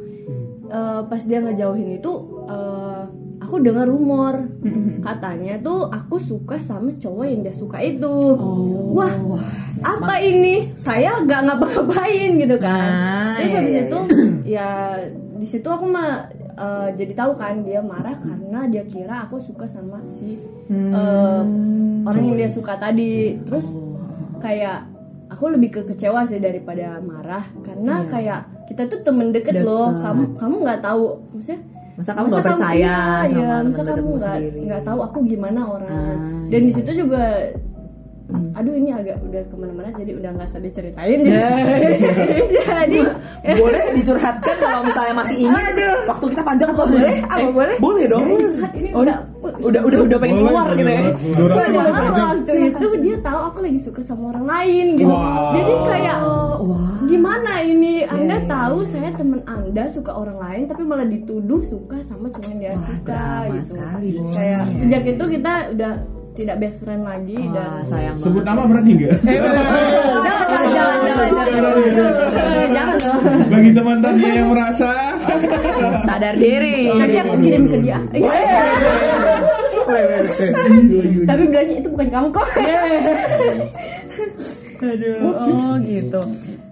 Eh, 0.67 1.01
pas 1.07 1.21
dia 1.23 1.39
ngejauhin 1.39 1.95
itu 1.95 2.11
eh, 2.51 2.76
aku 3.47 3.63
dengar 3.63 3.87
rumor. 3.87 4.35
Katanya 4.99 5.55
tuh 5.63 5.87
aku 5.87 6.19
suka 6.19 6.59
sama 6.59 6.91
cowok 6.91 7.25
yang 7.31 7.41
dia 7.47 7.55
suka 7.55 7.79
itu. 7.79 8.35
Wah 8.91 9.09
apa 9.79 10.19
ini? 10.19 10.67
Saya 10.75 11.23
nggak 11.23 11.41
ngapa-ngapain 11.47 12.35
gitu 12.35 12.59
kan. 12.59 12.91
Ah, 12.91 13.39
terus 13.39 13.47
iya, 13.47 13.57
habis 13.63 13.71
iya, 13.71 13.83
itu 13.87 13.99
ya 14.59 14.67
di 15.39 15.47
situ 15.47 15.67
aku 15.71 15.87
mah 15.87 16.27
eh, 16.35 16.89
jadi 16.99 17.13
tahu 17.15 17.31
kan 17.39 17.63
dia 17.63 17.79
marah 17.79 18.19
karena 18.19 18.67
dia 18.67 18.83
kira 18.83 19.23
aku 19.23 19.39
suka 19.39 19.63
sama 19.63 20.03
si 20.11 20.35
eh, 20.67 21.41
orang 22.03 22.23
yang 22.27 22.35
dia 22.35 22.51
suka 22.51 22.75
tadi. 22.75 23.39
Terus 23.47 23.79
kayak 24.43 24.83
aku 25.31 25.55
lebih 25.55 25.71
ke 25.71 25.81
kecewa 25.87 26.27
sih 26.27 26.43
daripada 26.43 26.99
marah. 26.99 27.47
Karena 27.63 28.03
kayak 28.11 28.67
kita 28.67 28.91
tuh 28.91 28.99
temen 29.07 29.31
deket, 29.31 29.63
loh. 29.63 29.95
Deket. 29.95 30.03
kamu 30.03 30.23
kamu 30.35 30.55
nggak 30.67 30.81
tahu. 30.83 31.05
Maksudnya 31.31 31.76
Masa 31.97 32.13
kamu 32.13 32.25
nggak 32.29 32.45
percaya 32.45 32.77
iya, 32.77 32.99
sama 33.25 33.41
iya, 33.41 33.49
kamu 33.57 33.69
deketmu 33.73 34.11
nggak 34.13 34.21
sendiri? 34.21 34.59
nggak 34.69 34.81
tahu 34.85 34.99
aku 35.01 35.17
gimana 35.25 35.61
orang 35.65 35.89
Ah, 35.89 36.45
dan 36.53 36.61
di 36.61 36.71
situ 36.77 36.91
juga 36.93 37.23
aduh 38.27 38.73
ini 38.73 38.91
agak 38.91 39.23
udah 39.23 39.39
ke 39.39 39.55
mana-mana 39.55 39.89
jadi 39.95 40.11
udah 40.13 40.29
nggak 40.35 40.47
usah 40.47 40.59
diceritain. 40.59 41.19
Ya 41.23 41.47
jadi 42.83 42.99
boleh 43.55 43.83
dicurhatkan 43.95 44.55
kalau 44.57 44.83
misalnya 44.83 45.13
masih 45.15 45.35
ingin 45.39 45.63
waktu 46.03 46.25
kita 46.27 46.43
panjang 46.43 46.69
Apa 46.69 46.83
boleh? 46.83 47.15
Apa 47.23 47.47
boleh? 47.49 47.75
boleh 47.79 48.03
dong. 48.05 48.27
Ini 48.75 48.89
Oh, 48.91 49.01
udah 49.03 49.17
udah 49.61 49.81
udah 49.81 49.99
udah 50.03 50.17
pengen 50.17 50.35
Boleh, 50.37 50.49
keluar 50.49 50.65
boleh 50.67 50.77
gitu 50.77 50.91
ya. 50.91 51.01
Padahal 51.47 51.71
masih 51.71 51.93
panjang. 51.93 52.15
waktu 52.17 52.53
itu 52.67 52.87
dia 52.99 53.15
tahu 53.21 53.39
aku 53.45 53.57
lagi 53.61 53.79
suka 53.79 54.01
sama 54.03 54.23
orang 54.31 54.45
lain 54.45 54.85
gitu. 54.95 55.13
Jadi 55.53 55.73
kayak 55.87 56.17
gimana 57.07 57.51
ini? 57.61 57.93
Anda 58.03 58.37
tahu 58.43 58.77
saya 58.83 59.09
teman 59.13 59.39
Anda 59.45 59.87
suka 59.87 60.11
orang 60.11 60.37
lain 60.37 60.61
tapi 60.65 60.83
malah 60.83 61.07
dituduh 61.07 61.63
suka 61.63 62.01
sama 62.01 62.27
yang 62.43 62.57
dia 62.59 62.73
suka 62.75 63.07
drama 63.07 63.55
gitu. 63.55 63.67
sekali. 63.71 64.09
Kayak 64.33 64.61
sejak 64.75 65.03
itu 65.05 65.23
kita 65.31 65.53
udah 65.71 65.93
tidak 66.37 66.55
best 66.59 66.77
friend 66.79 67.01
lagi 67.01 67.35
Wah, 67.41 67.81
dan 67.81 67.81
sayang 67.83 68.15
sebut 68.15 68.41
banget 68.41 68.53
nama 68.53 68.63
berani 68.63 68.91
nggak 68.93 69.13
jangan 70.67 70.97
jangan 71.01 71.27
jangan 71.27 72.95
Eh, 73.17 73.45
bagi 73.47 73.71
teman 73.71 73.97
Tania 73.99 74.31
yang 74.35 74.49
merasa 74.49 75.17
sadar 76.03 76.35
diri 76.35 76.91
Nanti 76.91 77.17
aku 77.17 77.35
kirim 77.39 77.63
ke 77.65 77.77
dia. 77.81 77.97
Tapi 81.23 81.43
bilangnya 81.47 81.75
itu 81.77 81.87
bukan 81.89 82.07
kamu 82.07 82.27
kok. 82.29 82.47
aduh 84.77 85.17
oh 85.33 85.73
gitu 85.81 86.21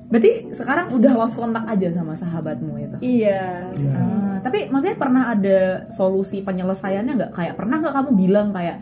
berarti 0.06 0.54
sekarang 0.54 0.94
udah 0.94 1.18
lost 1.18 1.34
kontak 1.36 1.66
aja 1.66 1.90
sama 1.90 2.14
sahabatmu 2.14 2.78
itu 2.78 2.98
Iya. 3.02 3.74
Ah, 3.92 4.38
tapi 4.40 4.70
maksudnya 4.70 4.94
pernah 4.94 5.34
ada 5.34 5.90
solusi 5.90 6.46
penyelesaiannya 6.46 7.14
nggak 7.18 7.32
kayak 7.34 7.58
pernah 7.58 7.82
nggak 7.82 7.96
kamu 7.98 8.10
bilang 8.14 8.54
kayak 8.54 8.78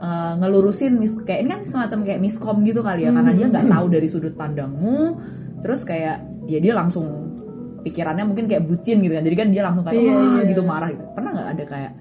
eh, 0.00 0.32
ngelurusin 0.36 0.96
mis 0.96 1.12
kayak 1.14 1.40
ini 1.40 1.48
kan 1.50 1.60
semacam 1.64 1.98
kayak 2.02 2.20
miskom 2.20 2.64
gitu 2.64 2.80
kali 2.80 3.04
ya 3.04 3.12
karena 3.12 3.30
dia 3.30 3.46
nggak 3.46 3.66
tahu 3.68 3.86
dari 3.88 4.08
sudut 4.08 4.34
pandangmu. 4.34 5.20
Terus 5.60 5.84
kayak 5.84 6.16
ya 6.48 6.58
dia 6.58 6.72
langsung 6.72 7.36
pikirannya 7.80 8.24
mungkin 8.24 8.44
kayak 8.44 8.64
bucin 8.64 9.00
gitu 9.00 9.12
kan. 9.12 9.22
Jadi 9.22 9.36
kan 9.36 9.48
dia 9.48 9.62
langsung 9.62 9.84
kayak 9.84 9.96
Iya, 9.96 10.12
wah 10.12 10.24
iya. 10.36 10.48
gitu 10.48 10.62
marah 10.62 10.88
gitu. 10.88 11.04
Pernah 11.12 11.30
nggak 11.32 11.48
ada 11.52 11.64
kayak 11.66 11.92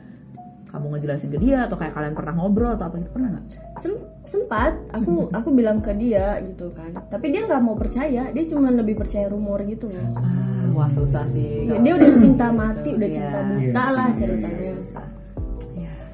kamu 0.69 0.85
ngejelasin 0.93 1.29
ke 1.29 1.39
dia 1.41 1.65
atau 1.65 1.75
kayak 1.75 1.93
kalian 1.93 2.13
pernah 2.13 2.33
ngobrol 2.35 2.71
atau 2.71 2.87
apa 2.87 2.95
gitu? 2.97 3.09
Pernah 3.09 3.29
nggak? 3.33 3.45
Sem- 3.79 4.05
sempat. 4.23 4.73
Aku 4.93 5.27
aku 5.29 5.49
bilang 5.49 5.79
ke 5.79 5.91
dia 5.93 6.39
gitu 6.39 6.69
kan. 6.71 6.93
Tapi 6.93 7.25
dia 7.29 7.43
nggak 7.43 7.59
mau 7.59 7.73
percaya. 7.73 8.29
Dia 8.29 8.43
cuma 8.45 8.69
lebih 8.69 8.95
percaya 8.95 9.27
rumor 9.27 9.59
gitu 9.65 9.89
loh. 9.89 10.07
Ah, 10.15 10.69
wah 10.71 10.87
susah 10.87 11.25
sih 11.25 11.65
Ya, 11.65 11.75
dia 11.75 11.93
udah 11.95 12.09
cinta 12.15 12.47
mati 12.53 12.89
udah 12.93 13.07
Iya, 13.07 13.15
cinta 13.17 13.39
buta 13.43 13.83
lah 13.91 14.07
ceritanya. 14.15 14.63
susah 14.71 15.05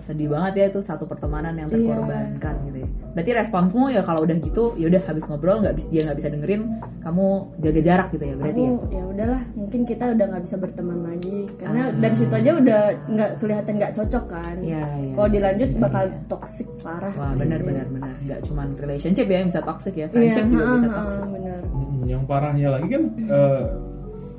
sedih 0.05 0.29
banget 0.29 0.53
ya 0.55 0.65
itu 0.69 0.79
satu 0.79 1.09
pertemanan 1.09 1.57
yang 1.57 1.65
Iya. 1.65 1.81
terkorbankan 1.81 2.55
gitu 2.69 2.77
ya. 2.85 2.89
Berarti 3.15 3.31
responsmu 3.33 3.83
ya 3.89 4.01
kalau 4.03 4.21
udah 4.21 4.37
gitu 4.37 4.63
ya 4.75 4.85
udah 4.85 5.01
habis 5.01 5.25
ngobrol 5.25 5.57
nggak 5.59 5.73
bisa 5.73 5.87
dia 5.89 6.01
nggak 6.05 6.17
bisa 6.19 6.29
dengerin 6.29 6.61
kamu 7.01 7.25
jaga 7.57 7.81
jarak 7.81 8.07
gitu 8.13 8.23
ya 8.23 8.35
berarti 8.37 8.61
ya? 8.61 8.69
Aku 8.69 8.85
ya 8.91 9.03
udahlah 9.07 9.41
mungkin 9.55 9.81
kita 9.83 10.05
udah 10.13 10.25
nggak 10.29 10.43
bisa 10.45 10.55
berteman 10.55 10.99
lagi. 11.01 11.37
Karena 11.57 11.83
dari 11.91 12.15
situ 12.15 12.33
aja 12.35 12.51
udah 12.53 12.79
nggak 13.07 13.31
kelihatan 13.39 13.73
nggak 13.75 13.93
cocok 13.95 14.25
kan. 14.29 14.55
Iya, 14.61 14.83
iya. 15.01 15.13
kalau 15.15 15.29
dilanjut 15.31 15.69
bakal 15.79 16.03
toxic 16.27 16.67
parah 16.79 17.13
wah 17.15 17.33
benar 17.33 17.59
benar 17.59 17.87
benar. 17.89 18.13
Nggak 18.21 18.39
cuman 18.45 18.67
relationship 18.77 19.25
ya 19.25 19.37
yang 19.41 19.49
bisa 19.49 19.63
toxic 19.63 19.93
ya. 19.95 20.05
Iya 20.05 20.07
friendship 20.11 20.45
juga 20.47 20.63
bisa 20.75 20.87
toxic. 20.87 21.23
bener 21.25 21.61
Mm, 21.65 22.03
yang 22.05 22.23
parahnya 22.23 22.67
lagi 22.69 22.87
kan 22.87 23.03
eh, 23.17 23.63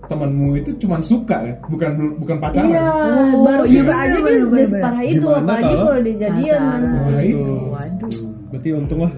temanmu 0.07 0.49
itu 0.57 0.71
cuma 0.77 0.97
suka 0.99 1.37
kan? 1.40 1.57
Bukan 1.66 1.90
bukan 2.16 2.37
pacaran? 2.37 2.69
Iya 2.69 2.83
Oh, 3.27 3.42
baru 3.42 3.62
iya 3.64 3.83
bener, 3.83 3.97
aja 3.97 4.16
bener, 4.16 4.31
dia 4.33 4.45
udah 4.47 4.66
separah 4.66 5.03
itu 5.03 5.19
Gimana 5.21 5.38
apalagi 5.38 5.64
kalau 5.69 5.85
kalau 5.85 6.01
dia 6.01 6.16
jadian. 6.16 6.81
Wah, 6.87 7.21
itu. 7.21 7.55
waduh. 7.69 8.12
Berarti 8.49 8.69
untung 8.73 9.01
lah. 9.03 9.12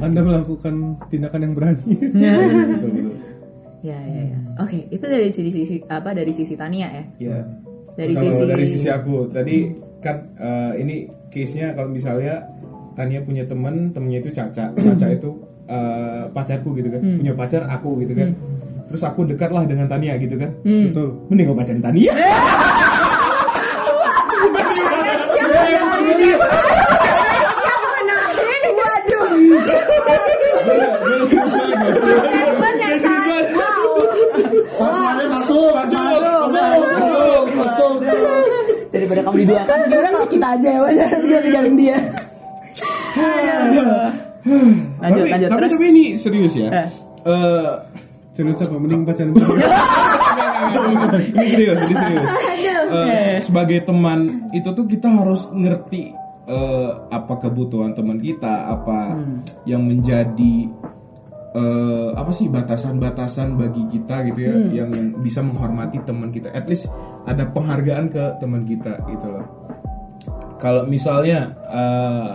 Anda 0.00 0.20
melakukan 0.20 0.74
tindakan 1.06 1.40
yang 1.40 1.52
berani. 1.52 1.92
Betul 1.92 2.90
betul 2.90 3.12
ya 3.84 4.00
ya 4.00 4.22
ya 4.26 4.38
oke 4.56 4.80
itu 4.88 5.04
dari 5.04 5.28
sisi 5.28 5.52
sisi 5.54 5.76
apa 5.84 6.10
dari 6.10 6.32
sisi 6.32 6.56
Tania 6.56 6.88
ya? 6.88 7.04
Ya 7.20 7.38
Dari 7.92 8.16
Kalau 8.16 8.32
sisi- 8.32 8.48
dari 8.48 8.64
sisi 8.64 8.88
aku 8.88 9.28
tadi 9.28 9.68
kan 10.00 10.24
eh, 10.34 10.72
ini 10.80 10.96
case 11.28 11.60
nya 11.60 11.76
kalau 11.76 11.88
misalnya 11.88 12.48
Tania 12.94 13.20
punya 13.20 13.44
temen 13.44 13.92
temennya 13.92 14.18
itu 14.20 14.32
Caca. 14.32 14.72
Caca 14.72 15.06
itu 15.06 15.30
eh, 15.66 16.24
pacarku 16.28 16.72
gitu 16.72 16.88
kan. 16.88 17.00
Hmm. 17.00 17.16
punya 17.20 17.32
pacar 17.34 17.62
aku 17.66 18.00
gitu 18.00 18.12
kan 18.14 18.32
terus 18.84 19.02
aku 19.02 19.24
dekat 19.24 19.50
lah 19.50 19.64
dengan 19.64 19.86
Tania 19.86 20.14
gitu 20.16 20.36
kan 20.36 20.50
Hmm. 20.62 20.90
betul 20.90 21.08
mending 21.28 21.46
gak 21.46 21.58
pacarin 21.58 21.82
Tania 21.82 22.12
Pasangannya 34.74 35.26
masuk, 35.30 35.72
masuk, 35.74 37.44
masuk. 37.54 37.94
daripada 38.90 39.20
kamu 39.22 39.36
diduakan 39.42 39.78
gimana 39.84 40.08
kalau 40.08 40.28
kita 40.30 40.46
aja 40.54 40.68
ya 40.70 40.80
Wanya? 40.80 41.06
dia 41.20 41.38
tinggalin 41.42 41.74
dia 41.74 41.96
lanjut 44.96 45.24
tapi, 45.24 45.30
lanjut 45.30 45.48
tapi, 45.50 45.58
terus 45.58 45.72
tapi 45.74 45.86
ini 45.90 46.04
serius 46.14 46.54
ya 46.54 46.68
Eh. 46.70 46.88
Eh, 47.24 47.72
serius 48.34 48.60
apa 48.66 48.76
mending 48.76 49.06
pacaran 49.06 49.32
ini 51.34 51.46
serius, 51.48 51.78
ini 51.86 51.94
serius. 51.94 52.30
Eh, 52.94 53.38
sebagai 53.42 53.84
teman 53.86 54.50
itu 54.54 54.68
tuh 54.74 54.86
kita 54.86 55.08
harus 55.10 55.50
ngerti 55.52 56.14
eh, 56.48 56.90
apa 57.10 57.34
kebutuhan 57.40 57.94
teman 57.96 58.20
kita, 58.20 58.70
apa 58.70 59.14
yang 59.64 59.86
menjadi 59.86 60.68
eh, 61.54 62.10
apa 62.14 62.30
sih 62.34 62.50
batasan-batasan 62.50 63.56
bagi 63.56 63.86
kita 63.88 64.26
gitu 64.32 64.40
ya, 64.44 64.54
yang 64.84 64.90
bisa 65.20 65.40
menghormati 65.40 66.02
teman 66.02 66.30
kita. 66.34 66.50
At 66.52 66.68
least 66.68 66.90
ada 67.24 67.48
penghargaan 67.50 68.10
ke 68.12 68.24
teman 68.42 68.66
kita 68.66 69.00
gitu 69.08 69.26
loh. 69.30 69.46
Kalau 70.58 70.86
misalnya 70.88 71.54
eh, 71.68 72.30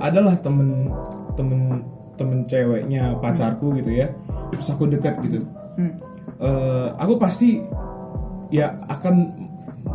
adalah 0.00 0.36
temen 0.40 0.90
temen 1.36 1.84
temen 2.16 2.44
ceweknya 2.44 3.16
pacarku 3.16 3.72
gitu 3.80 3.96
ya, 3.96 4.12
terus 4.50 4.68
aku 4.68 4.86
dekat 4.86 5.18
gitu, 5.22 5.42
Eh, 6.40 6.88
aku 6.96 7.14
pasti 7.16 7.60
ya 8.48 8.72
akan 8.86 9.14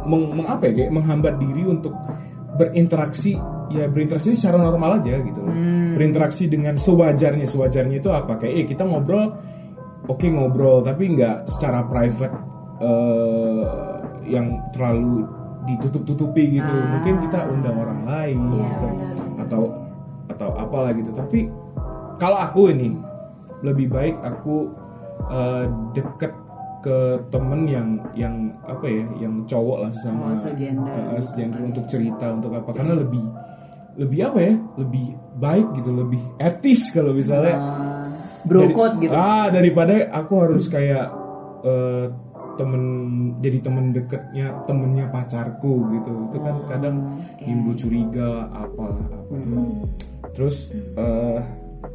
meng, 0.06 0.24
meng- 0.34 0.48
apa 0.48 0.70
ya 0.70 0.74
kayak 0.76 0.92
menghambat 0.92 1.36
diri 1.38 1.66
untuk 1.66 1.94
berinteraksi 2.54 3.36
ya 3.68 3.90
berinteraksi 3.90 4.32
secara 4.32 4.62
normal 4.62 5.02
aja 5.02 5.18
gitu 5.20 5.42
loh. 5.42 5.52
Berinteraksi 5.94 6.46
dengan 6.46 6.78
sewajarnya, 6.78 7.44
sewajarnya 7.44 7.98
itu 7.98 8.10
apa? 8.10 8.38
Kayak 8.38 8.54
eh, 8.56 8.66
kita 8.66 8.84
ngobrol 8.84 9.34
oke 10.06 10.28
ngobrol 10.30 10.80
tapi 10.80 11.10
nggak 11.12 11.50
secara 11.50 11.82
private 11.84 12.36
eh, 12.80 13.64
yang 14.26 14.62
terlalu 14.70 15.26
ditutup-tutupi 15.66 16.62
gitu. 16.62 16.70
Mungkin 16.70 17.26
kita 17.26 17.50
undang 17.50 17.76
orang 17.76 18.00
lain 18.06 18.38
gitu. 18.54 18.88
atau 19.42 19.62
atau 20.30 20.50
apalah 20.54 20.94
gitu. 20.94 21.10
Tapi 21.10 21.50
kalau 22.16 22.38
aku 22.38 22.70
ini 22.70 22.94
lebih 23.66 23.90
baik 23.90 24.16
aku 24.22 24.70
eh, 25.28 25.66
deket 25.92 26.34
ke 26.80 26.98
temen 27.34 27.66
yang 27.66 27.98
yang 28.14 28.36
apa 28.62 28.86
ya 28.86 29.04
yang 29.18 29.42
cowok 29.44 29.78
lah 29.82 29.92
sama 29.92 30.32
Oh, 30.32 30.38
segender. 30.38 31.18
segender 31.18 31.66
untuk 31.66 31.90
cerita 31.90 32.30
untuk 32.30 32.54
apa. 32.54 32.70
Karena 32.72 32.94
lebih 32.94 33.26
lebih 33.98 34.20
apa 34.22 34.40
ya 34.40 34.54
lebih 34.78 35.06
baik 35.36 35.74
gitu 35.74 35.90
lebih 35.90 36.22
etis 36.38 36.94
kalau 36.94 37.10
misalnya. 37.12 37.58
Bro 38.46 38.70
Dari- 38.70 38.76
code 38.78 38.96
gitu. 39.02 39.14
Ah 39.18 39.50
daripada 39.50 40.14
aku 40.14 40.34
harus 40.38 40.70
kayak 40.70 41.10
eh, 41.66 42.06
temen 42.56 42.84
jadi 43.42 43.58
temen 43.60 43.90
deketnya 43.90 44.62
temennya 44.64 45.10
pacarku 45.10 45.90
gitu. 45.90 46.30
Itu 46.30 46.38
kan 46.38 46.54
Oh, 46.54 46.68
kadang 46.70 46.96
timbul 47.42 47.74
curiga 47.74 48.46
apa 48.48 48.88
apa 49.10 49.34
Hmm. 49.34 49.90
terus 50.32 50.70
eh, 50.94 51.40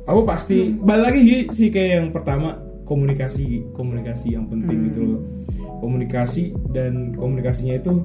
aku 0.06 0.20
pasti. 0.24 0.74
Balik 0.80 1.04
lagi 1.10 1.20
sih- 1.22 1.48
sih 1.50 1.68
kayak 1.68 1.90
yang 1.90 2.08
pertama 2.10 2.56
komunikasi 2.84 3.62
komunikasi 3.72 4.34
yang 4.34 4.50
penting 4.50 4.78
Hmm. 4.82 4.86
gitu 4.90 5.00
loh. 5.06 5.20
Komunikasi 5.80 6.52
dan 6.74 7.14
komunikasinya 7.14 7.78
itu 7.78 8.02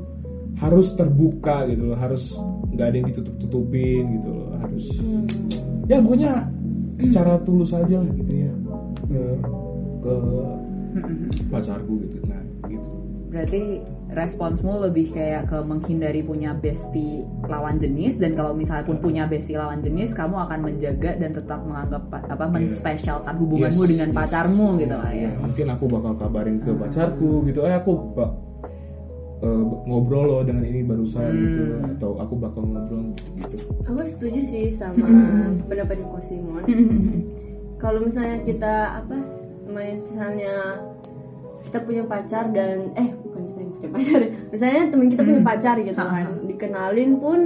harus 0.62 0.94
terbuka 0.94 1.66
gitu 1.68 1.92
loh. 1.92 1.98
Harus 1.98 2.38
nggak 2.72 2.88
ada 2.88 2.96
yang 2.96 3.08
ditutup 3.10 3.36
tutupin 3.42 4.04
gitu 4.20 4.30
loh. 4.32 4.50
Harus 4.62 4.86
ya 5.86 5.98
pokoknya 6.02 6.32
secara 7.02 7.38
tulus 7.44 7.74
aja 7.74 7.98
lah 8.00 8.12
gitu 8.16 8.34
ya. 8.46 8.54
Ke 9.10 9.24
ke 10.06 10.14
pacarku 11.52 11.94
gitu. 12.06 12.18
Nah 12.30 12.42
gitu. 12.70 12.90
Berarti 13.30 13.62
responsmu 14.16 14.80
lebih 14.82 15.12
kayak 15.12 15.46
ke 15.46 15.60
menghindari 15.60 16.20
punya 16.20 16.52
bestie 16.52 17.22
lawan 17.44 17.76
jenis 17.76 18.18
dan 18.18 18.32
kalau 18.32 18.52
misalnya 18.52 18.84
pun 18.84 18.98
punya 18.98 19.28
bestie 19.28 19.54
lawan 19.54 19.80
jenis 19.80 20.12
kamu 20.12 20.40
akan 20.40 20.60
menjaga 20.64 21.14
dan 21.14 21.32
tetap 21.32 21.60
menganggap 21.62 22.08
pa- 22.08 22.24
apa 22.26 22.46
menspesialkan 22.48 23.36
hubunganmu 23.36 23.84
Yes, 23.84 23.92
dengan 23.92 24.10
yes. 24.10 24.18
pacarmu 24.18 24.68
gitu 24.80 24.96
lah 24.96 25.12
ya. 25.12 25.28
Ya, 25.28 25.32
mungkin 25.36 25.66
aku 25.70 25.86
bakal 25.86 26.14
kabarin 26.16 26.58
ke 26.58 26.72
pacarku 26.72 27.32
gitu. 27.44 27.60
Eh 27.62 27.76
aku 27.76 27.92
bak 28.16 28.32
eh, 29.42 29.62
ngobrol 29.86 30.24
loh 30.26 30.42
dengan 30.42 30.64
ini 30.64 30.82
barusan 30.82 31.30
gitu. 31.36 31.64
Atau 31.94 32.12
aku 32.18 32.34
bakal 32.36 32.64
ngobrol 32.64 33.12
gitu. 33.36 33.58
Aku 33.84 34.00
setuju 34.02 34.42
sih 34.42 34.66
sama 34.72 35.06
pendapatnya 35.68 36.08
Ko 36.08 36.20
Simon. 36.24 36.64
Kalau 37.76 38.00
misalnya 38.00 38.40
kita 38.40 39.04
apa 39.04 39.18
misalnya 39.68 40.80
kita 41.66 41.82
punya 41.82 42.04
pacar 42.06 42.50
dan 42.50 42.94
eh 42.96 43.10
punya 43.88 43.96
pacar, 44.02 44.22
ya. 44.22 44.30
misalnya 44.52 44.84
temen 44.92 45.08
kita 45.12 45.22
punya 45.24 45.42
pacar 45.46 45.76
gitu 45.82 46.02
kan, 46.02 46.28
dikenalin 46.50 47.12
pun 47.22 47.40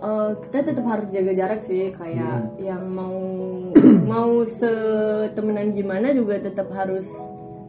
eh, 0.00 0.30
kita 0.48 0.58
tetap 0.72 0.84
harus 0.84 1.06
jaga 1.08 1.32
jarak 1.32 1.60
sih. 1.64 1.90
Kayak 1.92 2.56
yang 2.60 2.84
mau 2.92 3.18
mau 4.10 4.32
setemenan 4.42 5.72
gimana 5.72 6.12
juga 6.12 6.40
tetap 6.40 6.68
harus 6.74 7.08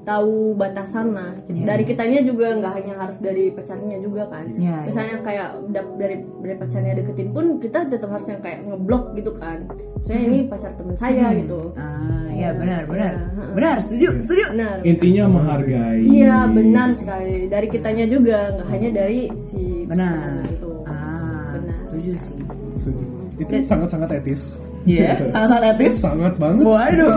tahu 0.02 0.34
batasan 0.54 1.12
lah 1.12 1.30
dari 1.46 1.84
kitanya 1.84 2.20
juga 2.22 2.54
nggak 2.54 2.74
hanya 2.74 2.94
harus 2.98 3.18
dari 3.18 3.50
pacarnya 3.50 3.98
juga 3.98 4.26
kan. 4.26 4.46
Iya, 4.48 4.58
iya. 4.58 4.78
misalnya 4.84 5.18
kayak 5.20 5.50
dap- 5.70 5.96
dari 5.96 6.16
dari 6.38 6.56
pacarnya 6.56 6.94
deketin 6.96 7.30
pun 7.30 7.46
kita 7.58 7.86
tetap 7.86 8.10
harus 8.10 8.26
yang 8.26 8.40
kayak 8.40 8.60
ngeblok 8.64 9.14
gitu 9.14 9.32
kan. 9.34 9.62
Misalnya 9.98 10.24
ini 10.24 10.40
pacar 10.46 10.72
teman 10.74 10.96
saya 10.96 11.28
gitu. 11.36 11.60
Ah 11.76 12.26
iya 12.28 12.50
benar 12.52 12.82
benar 12.84 13.14
Iya, 13.14 13.54
benar. 13.54 13.76
setuju 13.80 14.08
setuju. 14.18 14.44
Benar. 14.52 14.76
Intinya 14.82 15.24
menghargai. 15.30 16.00
Iya 16.02 16.38
benar 16.48 16.88
sekali. 16.90 17.46
Dari 17.46 17.68
kitanya 17.68 18.06
juga 18.06 18.38
nggak 18.52 18.68
hanya 18.68 18.90
dari 18.96 19.30
si 19.38 19.86
benar. 19.86 20.18
pacarnya 20.18 20.46
itu. 20.50 20.72
Ah 20.84 21.54
Benar. 21.54 21.70
setuju 21.72 22.12
sih. 22.16 22.38
Setuju. 22.76 23.06
itu 23.38 23.54
sangat-sangat 23.64 24.10
etis 24.18 24.54
Iya 24.82 25.14
sangat 25.30 25.50
sangat 25.54 25.72
etis 25.78 25.96
sangat 26.02 26.34
banget. 26.42 26.64
Waduh 26.66 27.14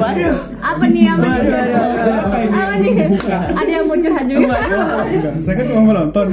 waduh 0.00 0.36
apa 0.58 0.84
nih 0.88 1.04
apa 1.06 1.24
nih 1.28 1.40
Waduh, 1.44 1.52
waduh, 1.52 2.16
apa 2.48 2.74
nih? 2.80 2.94
Ada 3.52 3.70
yang 3.70 3.84
mau 3.84 3.96
curhat 3.96 4.26
juga? 4.26 4.56
Enggak, 5.04 5.34
saya 5.40 5.54
kan 5.54 5.64
cuma 5.68 5.82
menonton. 5.86 6.26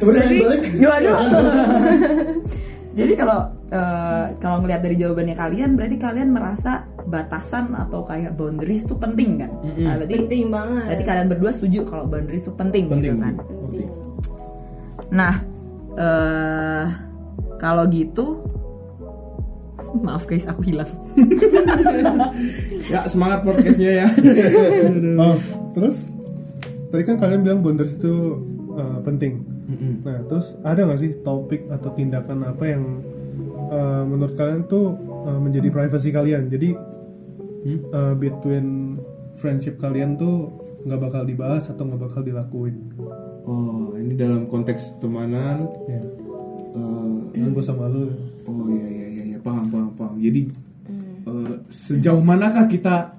Coba 0.00 0.10
Jadi, 0.16 0.18
dari 0.18 0.36
balik. 0.40 0.62
waduh. 0.80 1.16
Jadi 2.98 3.12
kalau 3.14 3.38
eh, 3.70 4.24
kalau 4.42 4.56
ngelihat 4.60 4.82
dari 4.82 4.96
jawabannya 4.98 5.36
kalian, 5.38 5.78
berarti 5.78 5.96
kalian 5.96 6.34
merasa 6.34 6.90
batasan 7.06 7.70
atau 7.72 8.02
kayak 8.02 8.34
boundaries 8.34 8.82
tuh 8.82 8.98
penting 8.98 9.38
kan? 9.38 9.50
Nah, 9.78 9.94
berarti 9.94 10.26
penting 10.26 10.50
banget. 10.50 10.84
berarti 10.90 11.04
kalian 11.06 11.28
berdua 11.30 11.50
setuju 11.54 11.86
kalau 11.86 12.04
boundaries 12.04 12.44
tuh 12.44 12.54
penting, 12.58 12.90
Penting. 12.90 13.14
gitu 13.14 13.22
kan? 13.22 13.34
penting 13.38 13.88
Nah, 15.10 15.34
eh 15.94 16.86
kalau 17.60 17.84
gitu 17.92 18.40
maaf 20.00 20.24
guys 20.24 20.48
aku 20.48 20.64
hilang. 20.64 20.88
Ya 22.90 23.06
semangat 23.06 23.46
podcastnya 23.46 24.02
ya. 24.02 24.06
Oh, 25.14 25.38
terus 25.78 26.10
tadi 26.90 27.06
kan 27.06 27.22
kalian 27.22 27.46
bilang 27.46 27.62
boundaries 27.62 27.94
itu 27.94 28.42
uh, 28.74 28.98
penting. 29.06 29.46
Nah, 30.02 30.26
terus 30.26 30.58
ada 30.66 30.82
nggak 30.82 30.98
sih 30.98 31.14
topik 31.22 31.70
atau 31.70 31.94
tindakan 31.94 32.50
apa 32.50 32.64
yang 32.66 32.98
uh, 33.70 34.02
menurut 34.02 34.34
kalian 34.34 34.66
tuh 34.66 34.98
uh, 35.22 35.38
menjadi 35.38 35.70
privacy 35.70 36.10
kalian? 36.10 36.50
Jadi 36.50 36.74
uh, 37.94 38.18
between 38.18 38.98
friendship 39.38 39.78
kalian 39.78 40.18
tuh 40.18 40.50
nggak 40.82 41.00
bakal 41.00 41.22
dibahas 41.22 41.70
atau 41.70 41.86
nggak 41.86 42.10
bakal 42.10 42.20
dilakuin. 42.26 42.90
Oh 43.46 43.94
ini 43.94 44.18
dalam 44.18 44.50
konteks 44.50 44.98
temanan. 44.98 45.70
Ya, 45.86 46.02
eh, 46.74 47.19
kan 47.32 47.48
gue 47.50 47.64
sama 47.64 47.86
lu. 47.86 48.10
oh 48.44 48.66
iya 48.68 48.86
iya 48.86 49.06
iya 49.08 49.24
iya, 49.34 49.38
paham 49.38 49.66
paham 49.68 49.90
paham. 49.94 50.14
Jadi 50.18 50.40
eh, 51.24 51.54
sejauh 51.68 52.20
manakah 52.20 52.64
kita 52.64 53.14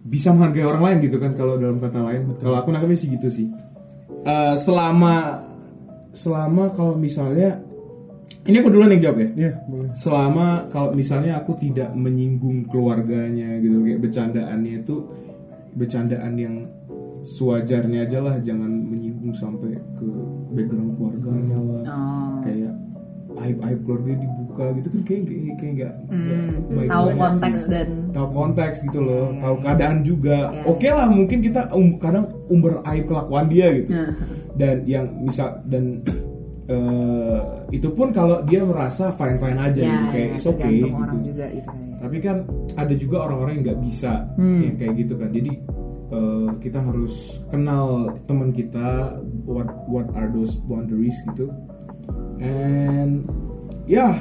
bisa 0.00 0.32
menghargai 0.32 0.64
orang 0.64 0.82
lain 0.82 0.98
gitu 1.04 1.16
kan 1.16 1.32
kalau 1.32 1.54
dalam 1.54 1.76
kata 1.76 2.00
lain? 2.00 2.34
Kalau 2.38 2.56
aku 2.56 2.70
nangkepnya 2.70 2.98
sih 2.98 3.08
gitu 3.12 3.28
sih. 3.28 3.46
Eh, 4.20 4.54
selama 4.56 5.44
selama 6.10 6.72
kalau 6.72 6.94
misalnya 6.94 7.60
ini 8.42 8.56
aku 8.56 8.72
duluan 8.72 8.90
yang 8.90 9.02
jawab 9.04 9.18
ya. 9.20 9.28
Iya, 9.36 9.52
boleh. 9.68 9.90
selama 9.92 10.46
kalau 10.68 10.90
misalnya 10.92 11.38
aku 11.38 11.54
tidak 11.56 11.92
menyinggung 11.92 12.64
keluarganya 12.66 13.60
gitu 13.60 13.84
kayak 13.84 14.00
bercandaannya 14.00 14.74
itu 14.80 14.96
bercandaan 15.70 16.34
yang 16.34 16.56
sewajarnya 17.20 18.08
aja 18.08 18.18
lah 18.18 18.40
jangan 18.40 18.72
menyinggung 18.72 19.36
sampai 19.36 19.76
ke 19.94 20.08
background 20.56 20.96
keluarganya 20.96 21.58
lah 21.60 21.82
Oh. 21.84 22.40
kayak 22.40 22.69
aib 23.40 23.58
aib 23.60 23.78
keluarga 23.82 24.12
dibuka 24.14 24.64
gitu 24.74 24.88
kan 24.88 25.00
kayak 25.02 25.22
kayak 25.24 25.54
kayak 25.56 25.72
nggak 25.74 25.94
baik 26.70 26.88
Tahu 26.88 27.06
konteks 27.14 27.58
sih. 27.58 27.70
dan 27.70 27.88
tahu 28.10 28.28
konteks 28.30 28.76
gitu 28.84 28.98
loh 29.00 29.24
tahu 29.34 29.54
keadaan 29.58 29.98
juga. 30.00 30.36
Oke 30.64 30.88
lah 30.88 31.06
mungkin 31.06 31.38
kita 31.38 31.70
um- 31.70 31.96
kadang 31.96 32.24
umber 32.46 32.78
aib 32.86 33.04
kelakuan 33.04 33.46
dia 33.46 33.66
gitu. 33.74 33.90
Dan 34.52 34.84
yang 34.84 35.06
misal 35.18 35.62
dan 35.64 36.04
eh, 36.66 37.38
itu 37.70 37.88
pun 37.88 38.10
kalau 38.10 38.42
dia 38.44 38.62
merasa 38.62 39.10
fine 39.10 39.36
fine 39.36 39.58
aja 39.58 39.80
ya, 39.80 39.90
gitu 39.90 40.06
kayak 40.08 40.26
ya, 40.26 40.34
it's 40.34 40.46
okay 40.46 40.70
gitu. 40.76 40.86
orang 40.92 41.20
juga 41.20 41.44
gitu 41.48 41.66
kan. 41.66 41.78
tapi 42.00 42.16
kan 42.18 42.36
ada 42.74 42.94
juga 42.94 43.16
orang-orang 43.20 43.52
yang 43.56 43.64
nggak 43.66 43.80
bisa 43.82 44.12
Hmm. 44.34 44.60
yang 44.62 44.74
kayak 44.76 44.94
gitu 44.98 45.14
kan. 45.14 45.30
Jadi 45.30 45.52
eh, 46.10 46.48
kita 46.58 46.78
harus 46.80 47.14
kenal 47.46 47.86
teman 48.24 48.50
kita 48.50 49.14
what 49.44 49.66
what 49.86 50.06
are 50.12 50.26
those 50.28 50.58
boundaries 50.60 51.14
gitu 51.26 51.50
and 52.40 53.22
ya 53.86 54.16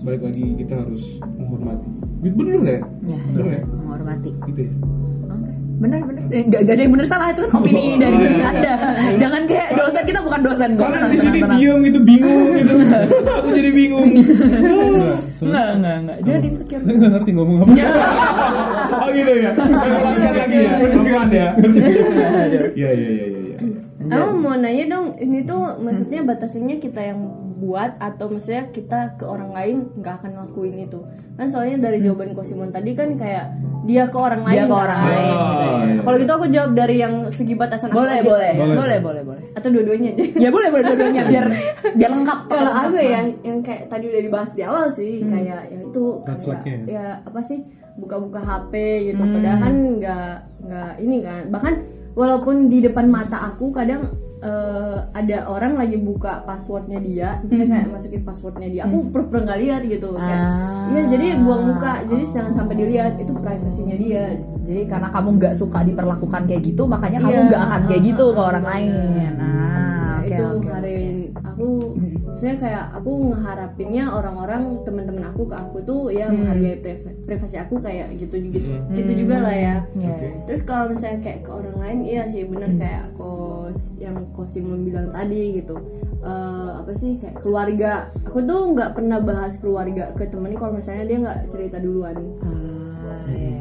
balik 0.00 0.20
lagi 0.22 0.44
kita 0.58 0.74
harus 0.76 1.02
menghormati 1.32 1.88
bener 2.20 2.60
ya 2.60 2.78
Ya, 3.04 3.18
bener 3.30 3.44
ya, 3.46 3.52
ya 3.54 3.60
menghormati. 3.64 4.30
gitu 4.44 4.60
ya 4.62 4.72
Oke, 5.26 5.50
benar 5.76 6.00
benar. 6.02 6.22
Eh, 6.30 6.42
Gak, 6.44 6.60
gak 6.62 6.72
ada 6.72 6.82
yang 6.82 6.92
benar 6.92 7.06
salah 7.06 7.26
itu 7.28 7.42
kan 7.42 7.52
opini 7.56 7.84
dari 7.96 8.16
anda. 8.38 8.72
Jangan 9.16 9.42
kayak 9.44 9.68
dosen 9.74 10.02
kita 10.04 10.20
bukan 10.20 10.40
dosen 10.42 10.70
kok. 10.72 10.86
kalian 10.86 11.10
di 11.10 11.18
sini 11.18 11.38
diem 11.42 11.78
gitu 11.82 11.98
bingung 12.00 12.44
gitu 12.54 12.74
aku 13.34 13.48
jadi 13.50 13.70
bingung. 13.72 14.08
Enggak 15.36 15.66
enggak 15.74 15.96
enggak. 16.00 16.18
Jangan 16.22 16.40
insecure. 16.44 16.80
Saya 16.80 16.94
nggak 16.94 17.10
ngerti 17.12 17.30
ngomong 17.32 17.56
apa. 17.60 17.72
oh 18.94 19.08
gitu 19.10 19.32
ya 19.36 19.50
saya 19.52 19.96
ulaskan 19.98 20.32
lagi 20.32 20.56
ya 20.56 20.72
pelan 20.80 21.28
ya 21.28 21.48
ya 22.54 22.62
ya 22.72 22.90
ya 22.90 23.08
ya 23.10 23.24
ya 23.26 23.43
Aku 24.10 24.36
mau 24.36 24.54
nanya 24.58 24.84
dong, 24.90 25.16
ini 25.16 25.46
tuh 25.46 25.80
maksudnya 25.80 26.20
batasannya 26.26 26.76
kita 26.82 27.00
yang 27.00 27.20
buat 27.54 27.96
atau 27.96 28.28
maksudnya 28.28 28.68
kita 28.68 29.16
ke 29.16 29.24
orang 29.24 29.54
lain 29.56 29.76
nggak 29.96 30.14
akan 30.20 30.32
lakuin 30.44 30.76
itu? 30.76 31.00
Kan 31.38 31.48
soalnya 31.48 31.88
dari 31.88 32.04
jawaban 32.04 32.36
Kosimon 32.36 32.68
tadi 32.74 32.92
kan 32.92 33.16
kayak 33.16 33.56
dia 33.88 34.08
ke 34.12 34.18
orang 34.18 34.42
lain. 34.44 34.56
Dia 34.58 34.64
ke 34.68 34.74
kan? 34.74 34.84
orang 34.84 35.00
lain 35.00 35.24
gitu 35.24 35.64
ya. 35.64 35.72
Nah, 35.94 36.02
Kalau 36.04 36.16
gitu 36.20 36.32
aku 36.34 36.46
jawab 36.52 36.70
dari 36.76 36.96
yang 37.00 37.14
segi 37.32 37.54
batasan 37.56 37.88
aku 37.92 38.00
Boleh 38.04 38.18
aja. 38.20 38.26
boleh 38.28 38.52
boleh 38.58 38.98
boleh 39.00 39.22
boleh. 39.24 39.42
Atau 39.56 39.68
dua-duanya 39.72 40.10
aja. 40.12 40.24
Ya 40.36 40.48
boleh 40.52 40.68
boleh 40.68 40.84
dua-duanya 40.84 41.22
biar 41.32 41.46
biar 41.96 42.10
lengkap. 42.12 42.38
Kalau 42.50 42.72
aku 42.74 42.96
ya 43.00 43.20
yang 43.40 43.58
kayak 43.64 43.88
tadi 43.88 44.04
udah 44.12 44.22
dibahas 44.24 44.50
di 44.52 44.62
awal 44.66 44.84
sih 44.92 45.24
kayak 45.24 45.72
yang 45.72 45.82
itu 45.88 46.04
kayak 46.26 46.84
ya 46.90 47.06
apa 47.24 47.40
sih 47.40 47.64
buka-buka 47.94 48.42
HP 48.42 48.72
gitu 49.14 49.22
padahal 49.22 49.58
kan 49.62 49.74
nggak 50.02 50.34
nggak 50.66 50.92
ini 50.98 51.16
kan 51.22 51.42
bahkan 51.54 51.74
walaupun 52.14 52.66
di 52.66 52.78
depan 52.80 53.06
mata 53.06 53.42
aku 53.44 53.70
kadang 53.70 54.06
eh, 54.38 54.98
ada 55.10 55.48
orang 55.48 55.74
lagi 55.74 55.96
buka 55.96 56.42
passwordnya 56.42 56.98
dia 56.98 57.40
misalnya 57.42 57.66
kayak 57.74 57.88
masukin 57.90 58.22
passwordnya 58.22 58.68
dia 58.68 58.82
aku 58.84 59.08
pura-pura 59.08 59.40
nggak 59.42 59.60
lihat 59.60 59.80
gitu 59.84 60.08
kayak 60.14 60.40
Ah. 60.40 60.86
iya 60.90 61.02
jadi 61.08 61.26
buang 61.40 61.62
muka 61.66 61.92
jadi 62.04 62.22
jangan 62.26 62.52
sampai 62.52 62.74
dilihat 62.76 63.12
itu 63.16 63.32
privasinya 63.32 63.96
dia 63.96 64.24
Jadi 64.64 64.82
karena 64.84 65.08
kamu 65.08 65.28
nggak 65.36 65.54
suka 65.54 65.80
diperlakukan 65.82 66.42
kayak 66.44 66.62
gitu, 66.62 66.82
makanya 66.84 67.20
kamu 67.20 67.36
Iya, 67.36 67.46
nggak 67.46 67.62
akan 67.62 67.80
kayak 67.84 68.02
gitu 68.02 68.24
ke 68.26 68.40
ah, 68.40 68.48
orang 68.48 68.64
bener. 68.64 68.72
lain. 68.72 69.32
Ah, 69.34 69.44
Nah, 69.44 70.14
oke 70.16 70.24
itu 70.26 70.40
oke. 70.42 70.56
ngeharapin 70.58 71.13
aku 71.44 71.92
maksudnya 72.24 72.56
kayak 72.56 72.84
aku 72.92 73.10
ngeharapinnya 73.28 74.04
orang-orang 74.08 74.62
teman-teman 74.82 75.28
aku 75.28 75.44
ke 75.44 75.54
aku 75.54 75.78
tuh 75.80 76.00
ya 76.08 76.26
Hmm. 76.26 76.40
menghargai 76.40 76.80
priva- 76.80 77.16
privasi 77.22 77.56
aku 77.56 77.74
kayak 77.78 78.08
gitu 78.16 78.34
gitu 78.42 78.58
gitu 78.90 79.12
juga 79.18 79.36
lah 79.40 79.54
ya. 79.54 79.76
Iya. 79.94 80.40
terus 80.44 80.62
kalau 80.62 80.90
misalnya 80.90 81.20
kayak 81.20 81.40
ke 81.40 81.50
orang 81.50 81.76
lain 81.76 81.98
iya 82.02 82.22
sih 82.26 82.42
bener 82.44 82.70
kayak 82.74 83.04
kos 83.14 83.92
yang 83.96 84.16
kosim 84.30 84.64
bilang 84.82 85.08
tadi 85.08 85.56
gitu. 85.56 85.76
Eh, 86.20 86.70
apa 86.74 86.92
sih 86.94 87.20
kayak 87.20 87.36
keluarga. 87.38 88.08
Aku 88.24 88.40
tuh 88.40 88.72
nggak 88.72 88.96
pernah 88.96 89.20
bahas 89.20 89.56
keluarga 89.56 90.08
ke 90.12 90.24
temen 90.24 90.56
kalau 90.56 90.72
misalnya 90.72 91.04
dia 91.04 91.18
nggak 91.20 91.40
cerita 91.46 91.76
duluan. 91.76 92.16
Ah, 92.40 93.28
iya, 93.28 93.52
iya. 93.52 93.58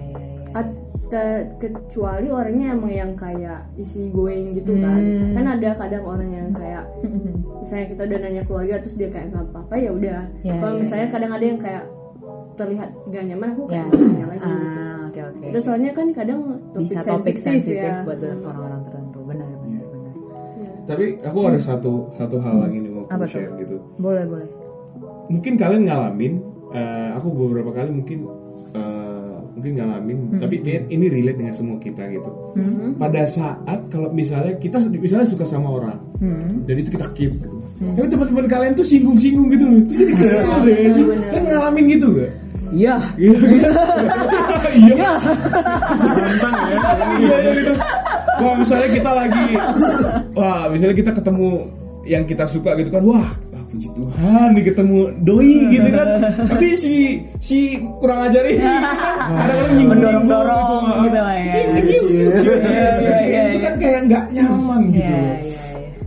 At- 0.54 0.83
te- 1.14 1.46
kecuali 1.60 2.28
orangnya 2.28 2.74
emang 2.74 2.90
yang 2.90 3.12
kayak 3.14 3.70
isi 3.76 4.10
going 4.10 4.52
gitu 4.52 4.74
kan 4.76 4.98
Hmm. 4.98 5.32
kan 5.32 5.46
ada 5.52 5.70
kadang 5.76 6.04
orang 6.04 6.28
yang 6.28 6.50
kayak 6.50 6.84
misalnya 7.62 7.86
kita 7.88 8.02
udah 8.04 8.18
nanya 8.20 8.42
keluarga 8.42 8.76
terus 8.80 8.96
dia 8.96 9.08
kayak 9.08 9.30
nggak 9.30 9.46
apa-apa 9.48 9.76
ya 9.76 9.90
udah 9.90 10.20
Ya, 10.42 10.54
kalau 10.58 10.74
ya, 10.74 10.80
misalnya 10.80 11.08
kadang 11.08 11.32
ada 11.32 11.46
yang 11.46 11.58
kayak 11.58 11.84
terlihat 12.54 12.90
gak 13.08 13.24
nyaman 13.24 13.48
aku 13.52 13.62
Ya. 13.64 13.70
kayak 13.70 13.86
nggak 13.88 14.02
nanya 14.04 14.26
lagi 14.28 14.50
gitu 14.52 14.80
Ah, 14.84 15.00
oke 15.04 15.20
oke. 15.28 15.46
itu 15.48 15.60
soalnya 15.60 15.92
kan 15.92 16.08
kadang 16.12 16.40
topik 16.72 16.82
Bisa 16.84 17.00
topik 17.04 17.36
sensitif 17.36 17.46
sensitif 17.46 17.78
ya 17.80 17.96
buat 18.02 18.18
orang-orang 18.20 18.82
tertentu. 18.84 19.20
Benar 19.24 19.50
benar 19.56 19.86
benar. 19.88 20.14
tapi 20.84 21.04
aku 21.20 21.38
ada 21.44 21.60
satu 21.60 21.92
satu 22.14 22.36
hal 22.40 22.56
lagi 22.60 22.78
nih 22.80 22.92
mau 22.92 23.06
Apa 23.08 23.16
aku 23.20 23.32
share 23.32 23.48
tuh? 23.48 23.58
gitu 23.60 23.76
Boleh 23.98 24.26
boleh. 24.26 24.50
mungkin 25.26 25.54
kalian 25.56 25.84
ngalamin 25.84 26.34
eh, 26.72 27.10
aku 27.14 27.28
beberapa 27.32 27.72
kali 27.72 27.90
mungkin 27.92 28.20
eh, 28.74 29.13
mungkin 29.54 29.72
ngalamin 29.78 30.18
tapi 30.42 30.66
kayak 30.66 30.90
ini 30.90 31.06
relate 31.14 31.38
dengan 31.38 31.54
semua 31.54 31.78
kita 31.78 32.10
gitu 32.10 32.32
pada 32.98 33.22
saat 33.30 33.80
kalau 33.94 34.10
misalnya 34.10 34.58
kita 34.58 34.82
misalnya 34.98 35.30
suka 35.30 35.46
sama 35.46 35.70
orang 35.78 36.00
dan 36.66 36.76
itu 36.78 36.90
kita 36.90 37.08
keep 37.14 37.32
gitu 37.38 37.58
tapi 37.94 38.08
teman-teman 38.10 38.46
kalian 38.50 38.74
tuh 38.74 38.86
singgung-singgung 38.86 39.48
gitu 39.54 39.66
loh 39.70 39.78
itu 39.86 39.94
jadi 39.94 40.14
kesel 40.18 40.58
deh 40.66 40.78
sih 40.94 41.04
bener. 41.06 41.30
kalian 41.30 41.46
ngalamin 41.54 41.86
gitu 41.94 42.08
gak? 42.18 42.32
Iya. 42.74 42.98
Iya. 43.22 43.38
Iya. 44.74 45.12
Iya 47.22 47.36
iya, 47.38 47.52
gitu. 47.54 47.74
Wah 48.42 48.54
misalnya 48.58 48.90
kita 48.90 49.12
lagi, 49.14 49.46
wah 50.34 50.66
misalnya 50.74 50.96
kita 50.98 51.12
ketemu 51.14 51.50
yang 52.10 52.26
kita 52.26 52.50
suka 52.50 52.74
gitu 52.82 52.90
kan, 52.90 53.06
wah 53.06 53.22
ah, 53.22 53.32
puji 53.74 53.90
Tuhan 53.98 54.48
nih 54.54 54.64
ketemu 54.70 54.98
doi 55.26 55.58
gitu 55.74 55.90
kan. 55.90 56.08
Tapi 56.46 56.68
si 56.78 56.96
si 57.42 57.58
kurang 57.98 58.30
ajar 58.30 58.46
ini 58.46 58.62
kadang-kadang 59.34 59.70
nyinggung 59.74 59.90
Mendorong-dorong 59.98 60.84
gitu 61.10 61.20
lah 61.20 61.36
ya. 61.42 61.54
Itu 63.50 63.60
kan 63.60 63.74
kayak 63.82 64.00
nggak 64.06 64.24
nyaman 64.30 64.82
gitu. 64.94 65.02
Iya 65.02 65.10
loh. 65.10 65.34
iya 65.34 65.42
iya. 65.42 65.62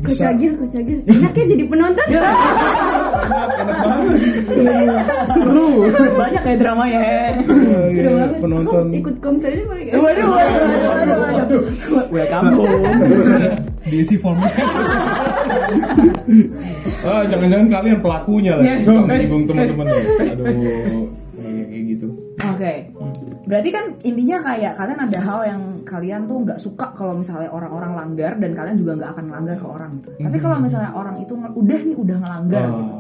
kocagil 0.06 0.52
kocagil 0.54 0.98
enaknya 1.10 1.44
jadi 1.50 1.64
penonton 1.66 2.06
Seru. 5.34 5.90
Banyak 6.14 6.42
ya 6.46 6.54
dramanya. 6.54 7.00
Oh, 7.42 7.86
iya, 7.90 8.10
Aku 8.30 8.38
penonton. 8.46 8.84
ikut 8.94 9.16
konser 9.18 9.50
ini 9.50 9.66
boleh 9.66 9.82
nggak? 9.90 9.98
Waduh, 9.98 10.26
waduh, 10.30 10.62
waduh, 10.62 11.18
waduh. 11.34 11.62
Welcome 12.14 12.48
home. 12.54 13.66
diisi 13.86 14.16
format 14.16 14.50
Ah, 17.06 17.22
jangan-jangan 17.24 17.68
kalian 17.70 17.98
pelakunya 18.02 18.52
lah, 18.58 18.64
Iya. 18.64 18.82
suka 18.82 19.00
menyinggung 19.06 19.44
teman-temannya. 19.46 20.02
Aduh, 20.26 20.46
kayak 21.70 21.84
gitu. 21.86 22.08
Oke. 22.46 22.72
Berarti 23.46 23.68
kan 23.70 23.84
intinya 24.02 24.36
kayak 24.42 24.72
kalian 24.74 25.00
ada 25.00 25.18
hal 25.22 25.40
yang 25.46 25.62
kalian 25.86 26.26
tuh 26.26 26.42
nggak 26.42 26.58
suka 26.58 26.90
kalau 26.92 27.14
misalnya 27.14 27.46
orang-orang 27.48 27.94
langgar 27.94 28.32
dan 28.36 28.50
kalian 28.52 28.74
juga 28.74 28.98
nggak 28.98 29.10
akan 29.14 29.24
melanggar 29.30 29.56
ke 29.56 29.66
orang 29.66 29.90
gitu. 29.96 30.10
Tapi 30.18 30.36
kalau 30.36 30.56
misalnya 30.58 30.90
orang 30.92 31.16
itu 31.20 31.32
udah 31.36 31.78
nih 31.80 31.96
udah 31.96 32.16
ngelanggar 32.18 32.66
gitu. 32.74 32.94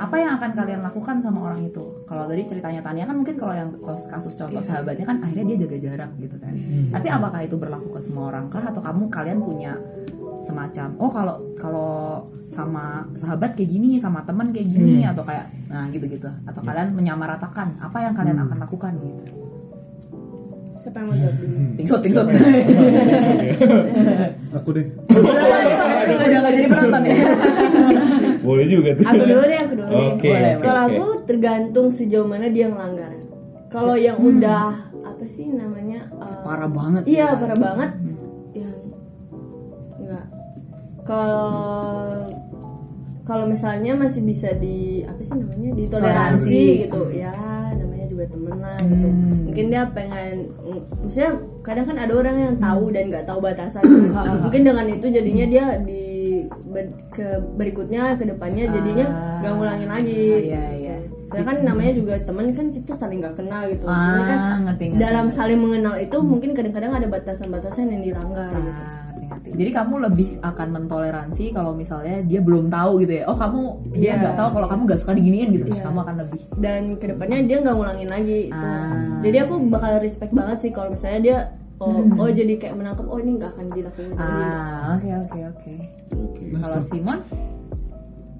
apa 0.00 0.16
yang 0.16 0.32
akan 0.40 0.56
kalian 0.56 0.80
lakukan 0.80 1.20
sama 1.20 1.44
orang 1.44 1.60
itu 1.60 1.84
kalau 2.08 2.24
tadi 2.24 2.40
ceritanya 2.48 2.80
Tania 2.80 3.04
kan 3.04 3.20
mungkin 3.20 3.36
kalau 3.36 3.52
yang 3.52 3.68
kasus-kasus 3.84 4.32
contoh 4.32 4.64
sahabatnya 4.64 5.04
kan 5.04 5.20
akhirnya 5.20 5.52
dia 5.52 5.68
jaga 5.68 5.76
jarak 5.76 6.10
gitu 6.16 6.40
kan 6.40 6.56
tapi 6.88 7.12
apakah 7.12 7.44
itu 7.44 7.60
berlaku 7.60 7.92
ke 7.92 8.00
semua 8.00 8.32
orang 8.32 8.48
kah 8.48 8.64
atau 8.64 8.80
kamu 8.80 9.12
kalian 9.12 9.44
punya 9.44 9.76
semacam 10.40 10.88
oh 10.98 11.10
kalau 11.10 11.36
kalau 11.54 11.92
sama 12.50 13.06
sahabat 13.14 13.54
kayak 13.54 13.70
gini 13.70 13.94
sama 13.94 14.24
teman 14.24 14.50
kayak 14.50 14.66
gini 14.66 15.06
atau 15.06 15.22
kayak 15.22 15.46
nah 15.68 15.86
gitu-gitu 15.88 16.26
atau 16.44 16.60
kalian 16.60 16.90
menyamaratakan 16.92 17.78
apa 17.78 17.98
yang 18.02 18.14
kalian 18.16 18.40
akan 18.40 18.58
lakukan 18.58 18.92
gitu 18.96 19.22
siapa 20.74 20.96
yang 20.98 21.06
mau 21.06 21.14
jawab 21.14 21.36
Tingsut, 21.76 22.00
tingsut. 22.00 22.26
aku 24.50 24.68
deh 24.72 24.86
Udah 26.10 26.40
gak 26.40 26.52
jadi 26.52 26.66
penonton 26.68 27.02
ya. 27.04 27.14
Boleh 28.46 28.64
juga 28.64 28.90
tuh. 28.96 29.04
aku 29.04 29.22
dulu 29.22 29.42
deh 29.44 29.58
aku 29.60 29.74
dulu 29.76 29.88
deh 29.88 30.08
Oke. 30.16 30.30
Boleh, 30.30 30.52
oke, 30.56 30.62
kalau 30.64 30.80
oke. 30.80 30.90
aku 30.90 31.04
tergantung 31.28 31.86
sejauh 31.92 32.24
mana 32.24 32.48
dia 32.48 32.66
melanggar 32.72 33.12
kalau 33.68 33.94
yang 33.94 34.16
udah 34.18 34.72
apa 35.00 35.24
sih 35.28 35.46
namanya 35.52 36.08
uh, 36.16 36.42
Parah 36.42 36.66
banget. 36.66 37.02
iya 37.06 37.28
kan. 37.30 37.44
parah 37.44 37.58
banget 37.60 37.90
enggak 37.94 38.09
kalau 41.04 41.50
kalau 43.22 43.46
misalnya 43.46 43.94
masih 43.94 44.26
bisa 44.26 44.50
di 44.56 45.06
apa 45.06 45.20
sih 45.22 45.38
namanya 45.38 45.70
ditoleransi 45.72 45.86
Toleransi. 45.86 46.82
gitu 46.82 47.02
ya 47.14 47.34
namanya 47.78 48.06
juga 48.10 48.24
temen 48.26 48.56
lah 48.58 48.78
gitu 48.82 49.08
mungkin 49.46 49.64
dia 49.70 49.82
pengen 49.94 50.34
maksudnya 50.98 51.30
kadang 51.62 51.86
kan 51.86 51.96
ada 52.00 52.12
orang 52.12 52.36
yang 52.36 52.54
tahu 52.58 52.84
dan 52.90 53.04
nggak 53.06 53.24
tahu 53.24 53.38
batasan 53.38 53.82
mungkin 54.44 54.62
dengan 54.66 54.86
itu 54.88 55.06
jadinya 55.06 55.46
dia 55.46 55.64
di 55.78 56.02
ber- 56.66 56.96
ke 57.10 57.26
berikutnya 57.54 58.18
ke 58.18 58.24
depannya 58.26 58.66
jadinya 58.66 59.06
nggak 59.40 59.52
ngulangin 59.54 59.90
lagi 59.90 60.26
Iya, 60.50 60.64
iya. 60.74 60.96
Soalnya 61.30 61.46
kan 61.46 61.58
namanya 61.62 61.92
juga 61.94 62.18
teman 62.18 62.50
kan 62.50 62.74
kita 62.74 62.90
saling 62.90 63.22
nggak 63.22 63.38
kenal 63.38 63.62
gitu. 63.70 63.86
Ah, 63.86 64.18
Jadi 64.18 64.22
kan 64.26 64.38
ngerti, 64.66 64.84
ngerti. 64.90 64.98
dalam 64.98 65.26
saling 65.30 65.62
mengenal 65.62 65.94
itu 65.94 66.16
mungkin 66.26 66.50
kadang-kadang 66.58 66.90
ada 66.90 67.06
batasan-batasan 67.06 67.86
yang 67.86 68.02
dilanggar 68.02 68.50
gitu. 68.50 68.58
Ah, 68.58 68.58
ngerti. 68.66 68.82
Jadi 69.60 69.76
kamu 69.76 69.94
lebih 70.08 70.28
akan 70.40 70.68
mentoleransi 70.72 71.52
kalau 71.52 71.76
misalnya 71.76 72.24
dia 72.24 72.40
belum 72.40 72.72
tahu 72.72 73.04
gitu 73.04 73.20
ya. 73.20 73.28
Oh 73.28 73.36
kamu 73.36 73.92
dia 73.92 74.16
Iya. 74.16 74.20
nggak 74.24 74.34
tahu 74.40 74.48
kalau 74.56 74.66
kamu 74.72 74.80
nggak 74.88 75.00
suka 75.04 75.12
diginiin 75.20 75.48
gitu. 75.52 75.68
Kamu 75.76 76.00
akan 76.00 76.16
lebih. 76.24 76.40
Dan 76.56 76.82
ke 76.96 77.12
depannya 77.12 77.44
dia 77.44 77.56
nggak 77.60 77.74
ngulangin 77.76 78.08
lagi 78.08 78.38
itu. 78.48 78.56
Ah. 78.56 79.20
Jadi 79.20 79.36
aku 79.36 79.54
bakal 79.68 80.00
respect 80.00 80.32
banget 80.32 80.56
sih 80.64 80.70
kalau 80.72 80.96
misalnya 80.96 81.20
dia 81.20 81.38
oh 81.76 81.92
oh 82.16 82.28
jadi 82.32 82.56
kayak 82.56 82.72
menangkap 82.80 83.04
oh 83.04 83.20
ini 83.20 83.36
nggak 83.36 83.50
akan 83.52 83.66
dilakuin 83.76 84.10
lagi. 84.16 84.24
Ah 84.24 84.96
oke 84.96 85.08
oke 85.28 85.38
oke. 85.52 85.74
Oke. 86.16 86.44
Kalau 86.56 86.80
Simon, 86.80 87.18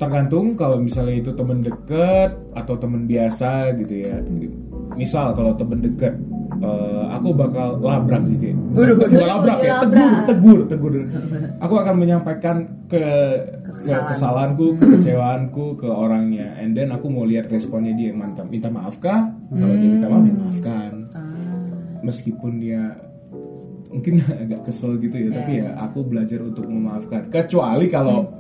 tergantung 0.00 0.56
kalau 0.56 0.80
misalnya 0.80 1.20
itu 1.20 1.36
temen 1.36 1.60
deket 1.60 2.32
atau 2.56 2.74
temen 2.80 3.04
biasa 3.04 3.76
gitu 3.76 4.08
ya 4.08 4.16
misal 4.96 5.36
kalau 5.36 5.52
temen 5.52 5.84
deket 5.84 6.16
eh, 6.64 6.99
aku 7.20 7.36
bakal 7.36 7.76
labrak 7.84 8.24
sih 8.24 8.36
kayak 8.40 8.56
bukan 8.72 9.08
labrak 9.20 9.58
ya 9.60 9.72
tegur 9.84 10.12
tegur 10.24 10.58
tegur. 10.64 10.92
Aku 11.60 11.74
akan 11.76 11.94
menyampaikan 12.00 12.56
ke, 12.88 13.04
ke 13.60 13.92
kesalahanku 14.08 14.80
kekecewaanku 14.80 15.76
ke 15.76 15.88
orangnya. 15.88 16.56
And 16.56 16.72
then 16.72 16.88
aku 16.96 17.12
mau 17.12 17.28
lihat 17.28 17.52
responnya 17.52 17.92
dia 17.92 18.16
mantap. 18.16 18.48
Minta 18.48 18.72
maaf 18.72 18.96
kah 18.96 19.36
kalau 19.52 19.74
dia 19.76 19.88
minta 19.92 20.08
maaf 20.08 20.24
ya 20.24 20.34
maafkan. 20.34 20.92
Meskipun 22.00 22.52
dia 22.56 22.96
mungkin 23.92 24.24
agak 24.48 24.60
kesel 24.64 24.96
gitu 25.02 25.28
ya 25.28 25.28
tapi 25.36 25.52
ya 25.60 25.76
aku 25.76 26.08
belajar 26.08 26.40
untuk 26.40 26.64
memaafkan. 26.64 27.28
Kecuali 27.28 27.86
kalau 27.92 28.32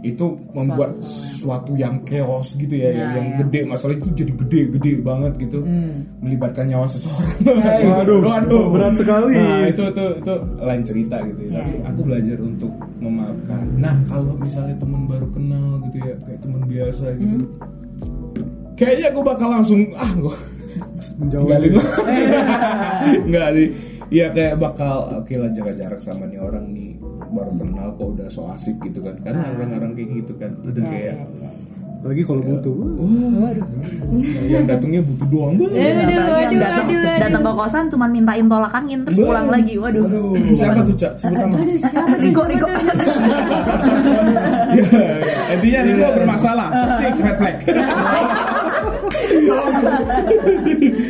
itu 0.00 0.26
membuat 0.56 0.96
sesuatu 1.04 1.76
yang 1.76 2.00
chaos 2.08 2.56
gitu 2.56 2.72
ya, 2.72 2.88
yang, 2.88 3.10
yang 3.16 3.28
gede. 3.44 3.68
Masalah 3.68 3.94
itu 4.00 4.08
jadi 4.16 4.32
gede 4.32 4.60
gede 4.80 4.92
banget 5.04 5.32
gitu. 5.36 5.60
Melibatkan 6.24 6.68
nyawa 6.68 6.88
seseorang. 6.88 7.36
Waduh 8.00 8.20
waduh. 8.24 8.64
Berat 8.72 8.94
sekali. 8.96 9.36
nah 9.36 9.68
itu 9.68 9.82
itu 9.92 10.04
itu 10.24 10.34
lain 10.60 10.82
cerita 10.84 11.16
gitu 11.24 11.40
ya. 11.48 11.50
Iya. 11.50 11.60
tapi 11.60 11.74
aku 11.84 12.00
belajar 12.06 12.38
untuk 12.40 12.72
memaafkan. 13.00 13.62
Nah 13.76 13.94
kalau 14.08 14.32
misalnya 14.40 14.76
teman 14.80 15.04
baru 15.04 15.28
kenal 15.32 15.80
gitu 15.88 15.96
ya 16.00 16.14
kayak 16.24 16.40
teman 16.40 16.62
biasa 16.64 17.06
gitu 17.20 17.36
kayaknya 18.80 19.06
aku 19.12 19.20
bakal 19.20 19.48
langsung 19.52 19.92
ah 20.00 20.08
gua 20.16 20.32
Menjauh. 21.20 21.44
nggak 23.28 23.48
sih 23.52 23.68
ya 24.10 24.26
kayak 24.28 24.54
bakal 24.56 25.08
oke 25.14 25.32
lah 25.32 25.48
jaga 25.48 25.72
jarak 25.72 25.98
sama 25.98 26.26
nih 26.26 26.36
orang 26.36 26.68
nih 26.68 26.98
baru 27.30 27.52
kenal 27.54 27.94
kok 27.94 28.06
udah 28.10 28.26
so 28.26 28.42
asik 28.48 28.74
gitu 28.82 28.98
kan. 29.00 29.14
Karena 29.16 29.48
orang-orang 29.48 29.94
kayak 29.94 30.08
gitu 30.18 30.32
kan 30.36 30.50
udah 30.60 30.82
kayak 30.84 31.16
Lagi 32.00 32.24
kalau 32.24 32.40
butuh. 32.40 32.72
wah 32.72 33.52
yang 34.48 34.64
datangnya 34.64 35.04
butuh 35.04 35.28
doang 35.28 35.52
Eh, 35.52 35.60
banget. 35.60 36.00
Waduh, 36.00 36.00
waduh, 36.00 36.56
datang 36.56 36.80
waduh, 36.80 36.96
waduh. 36.96 37.20
datang 37.20 37.42
ke 37.44 37.52
kosan 37.54 37.84
cuma 37.86 38.06
mintain 38.08 38.46
tolak 38.48 38.72
angin 38.72 38.98
terus 39.04 39.20
pulang 39.20 39.46
lagi. 39.46 39.76
Waduh. 39.76 40.08
siapa 40.48 40.80
tuh 40.80 40.96
cak? 40.96 41.12
Sebut 41.14 41.36
nama. 41.36 41.54
Aduh 41.54 41.76
siapa 41.76 42.08
tuh? 42.08 42.16
Riko, 42.18 42.40
Siapa 42.40 42.48
Riko. 42.48 42.66
Ya, 44.70 44.86
intinya 45.52 45.80
Riko 45.84 46.06
bermasalah. 46.16 46.68
Sih 46.96 47.10
red 47.12 47.36
flag 47.36 47.56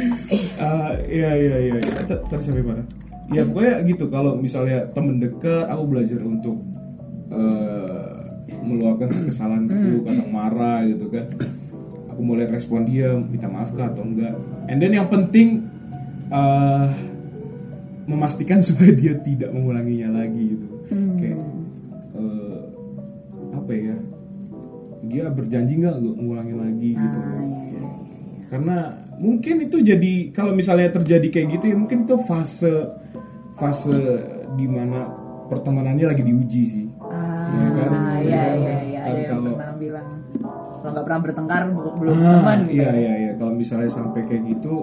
iya 1.10 1.30
iya 1.34 1.56
iya. 1.66 1.74
Tadi 2.06 2.42
sampai 2.42 2.62
mana? 2.62 2.82
Ya 3.30 3.42
pokoknya 3.46 3.74
gitu. 3.86 4.04
Kalau 4.10 4.38
misalnya 4.38 4.86
temen 4.94 5.18
dekat 5.18 5.66
aku 5.66 5.82
belajar 5.86 6.20
untuk 6.22 6.56
eh, 7.30 8.20
meluapkan 8.62 9.10
kesalahanku 9.26 10.06
kadang 10.06 10.30
marah 10.30 10.86
gitu 10.86 11.10
kan. 11.10 11.26
Aku 12.10 12.20
mau 12.22 12.34
lihat 12.38 12.50
respon 12.54 12.86
dia 12.86 13.14
minta 13.14 13.46
maaf 13.46 13.70
kah 13.74 13.90
atau 13.90 14.02
enggak? 14.02 14.34
And 14.66 14.78
then 14.78 14.94
yang 14.94 15.10
penting 15.10 15.66
eh, 16.30 16.86
memastikan 18.06 18.62
supaya 18.66 18.94
dia 18.94 19.14
tidak 19.18 19.50
mengulanginya 19.50 20.22
lagi 20.22 20.58
gitu. 20.58 20.68
Kayak 21.18 21.38
eh, 22.18 22.60
apa 23.54 23.72
ya? 23.74 23.96
Dia 25.10 25.24
berjanji 25.30 25.82
nggak 25.82 25.96
ngulangin 25.98 26.58
lagi 26.58 26.90
gitu. 26.94 27.18
Karena 28.50 29.09
mungkin 29.20 29.62
itu 29.62 29.76
jadi 29.78 30.14
kalau 30.30 30.50
misalnya 30.50 30.88
terjadi 30.90 31.28
kayak 31.28 31.48
gitu 31.54 31.64
ya 31.66 31.76
mungkin 31.76 32.02
itu 32.02 32.16
fase 32.18 32.72
fase 33.54 33.92
di 34.50 34.64
mana 34.64 35.12
pertemanannya 35.46 36.06
lagi 36.06 36.22
diuji 36.22 36.62
sih 36.64 36.86
ya 36.88 37.68
kan 37.76 37.90
Ah, 37.90 38.16
iya 38.18 38.32
Ya 38.32 38.44
iya 38.48 38.48
kan? 38.56 38.80
iya. 38.82 39.00
Kan 39.00 39.10
Ada 39.10 39.18
yang 39.18 39.28
kalau 39.28 39.52
pernah 39.52 39.76
bilang 39.76 40.06
kalau 40.80 40.90
nggak 40.90 41.04
pernah 41.04 41.20
bertengkar 41.20 41.62
belum 41.68 42.14
Ah, 42.16 42.32
teman. 42.34 42.58
gitu. 42.64 42.72
iya 42.74 42.90
iya 42.94 43.12
iya 43.18 43.32
kalau 43.36 43.52
misalnya 43.52 43.90
sampai 43.90 44.20
kayak 44.24 44.42
gitu 44.48 44.74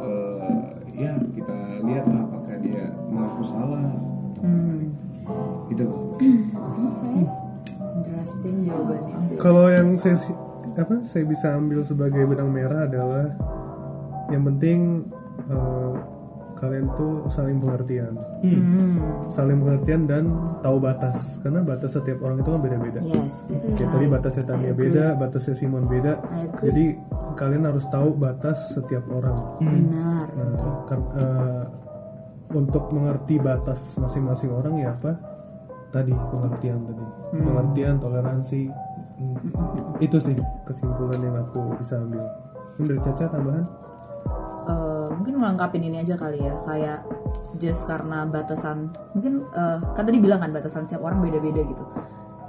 eh, 0.00 0.62
ya 0.96 1.12
kita 1.32 1.56
lihat 1.82 2.04
lah 2.06 2.20
apakah 2.22 2.56
dia 2.60 2.84
mengaku 3.04 3.42
salah 3.42 3.82
Hmm. 4.38 4.92
gitu 5.66 5.86
Interesting 7.96 8.56
jawabannya. 8.62 9.36
Kalau 9.36 9.64
yang 9.68 9.88
saya 9.96 10.16
apa 10.74 11.00
saya 11.02 11.24
bisa 11.24 11.54
ambil 11.54 11.80
sebagai 11.82 12.24
benang 12.24 12.50
merah 12.50 12.84
adalah 12.84 13.32
yang 14.28 14.42
penting 14.44 15.04
eh, 15.44 15.94
kalian 16.54 16.86
tuh 16.94 17.26
saling 17.28 17.58
pengertian, 17.58 18.14
Hmm. 18.40 18.96
saling 19.28 19.58
pengertian 19.58 20.06
dan 20.06 20.24
tahu 20.60 20.78
batas 20.78 21.36
karena 21.42 21.60
batas 21.60 21.92
setiap 21.92 22.22
orang 22.22 22.40
itu 22.40 22.48
kan 22.48 22.60
beda-beda. 22.62 23.00
Yes. 23.02 23.44
tadi 23.74 24.06
batasnya 24.06 24.44
Tania 24.46 24.72
beda, 24.72 25.12
batasnya 25.14 25.54
Simon 25.54 25.84
beda. 25.84 26.24
Jadi 26.56 26.96
kalian 27.34 27.66
harus 27.66 27.84
tahu 27.86 28.14
batas 28.14 28.72
setiap 28.72 29.04
orang. 29.10 29.36
Benar. 29.60 30.24
Nah, 30.30 30.56
kan- 30.86 31.10
eh, 31.12 31.62
untuk 32.54 32.88
mengerti 32.92 33.36
batas 33.36 33.98
masing-masing 33.98 34.48
orang 34.48 34.78
ya 34.78 34.94
apa? 34.94 35.18
Tadi 35.90 36.14
pengertian 36.14 36.80
tadi, 36.80 37.04
pengertian, 37.34 37.94
toleransi. 37.98 38.62
Itu 40.00 40.16
sih 40.16 40.34
kesimpulan 40.64 41.20
yang 41.20 41.36
aku 41.36 41.76
bisa 41.76 41.98
ambil. 41.98 42.24
Ini 42.74 42.84
dari 42.88 43.00
Caca 43.00 43.26
tambahan? 43.28 43.66
Eh, 44.64 45.08
mungkin 45.12 45.34
melengkapin 45.36 45.82
ini 45.84 46.00
aja 46.00 46.16
kali 46.16 46.40
ya 46.40 46.56
kayak 46.64 47.04
just 47.60 47.84
karena 47.84 48.24
batasan 48.24 48.88
mungkin 49.12 49.44
eh, 49.52 49.78
kan 49.92 50.04
tadi 50.08 50.16
bilang 50.16 50.40
kan 50.40 50.56
batasan 50.56 50.88
setiap 50.88 51.04
orang 51.04 51.20
beda-beda 51.20 51.60
gitu. 51.68 51.84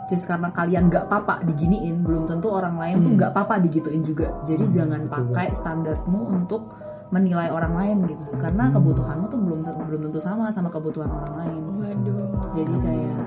Just 0.07 0.29
karena 0.29 0.53
kalian 0.53 0.87
nggak 0.87 1.11
apa 1.11 1.43
diginiin 1.43 2.05
belum 2.05 2.29
tentu 2.29 2.53
orang 2.53 2.77
lain 2.77 3.03
tuh 3.03 3.11
nggak 3.19 3.31
apa 3.35 3.59
digituin 3.59 4.05
juga. 4.05 4.31
Jadi 4.47 4.69
jangan 4.71 5.11
pakai 5.11 5.51
standarmu 5.51 6.29
untuk 6.29 6.71
menilai 7.11 7.51
orang 7.51 7.73
lain 7.73 7.97
gitu. 8.07 8.23
Karena 8.39 8.71
kebutuhanmu 8.71 9.25
tuh 9.27 9.39
belum 9.41 9.59
belum 9.65 10.01
tentu 10.07 10.19
sama 10.21 10.47
sama 10.53 10.71
kebutuhan 10.71 11.09
orang 11.09 11.33
lain. 11.41 11.63
Waduh. 11.83 12.23
jadi 12.55 12.75
kayak 12.79 13.25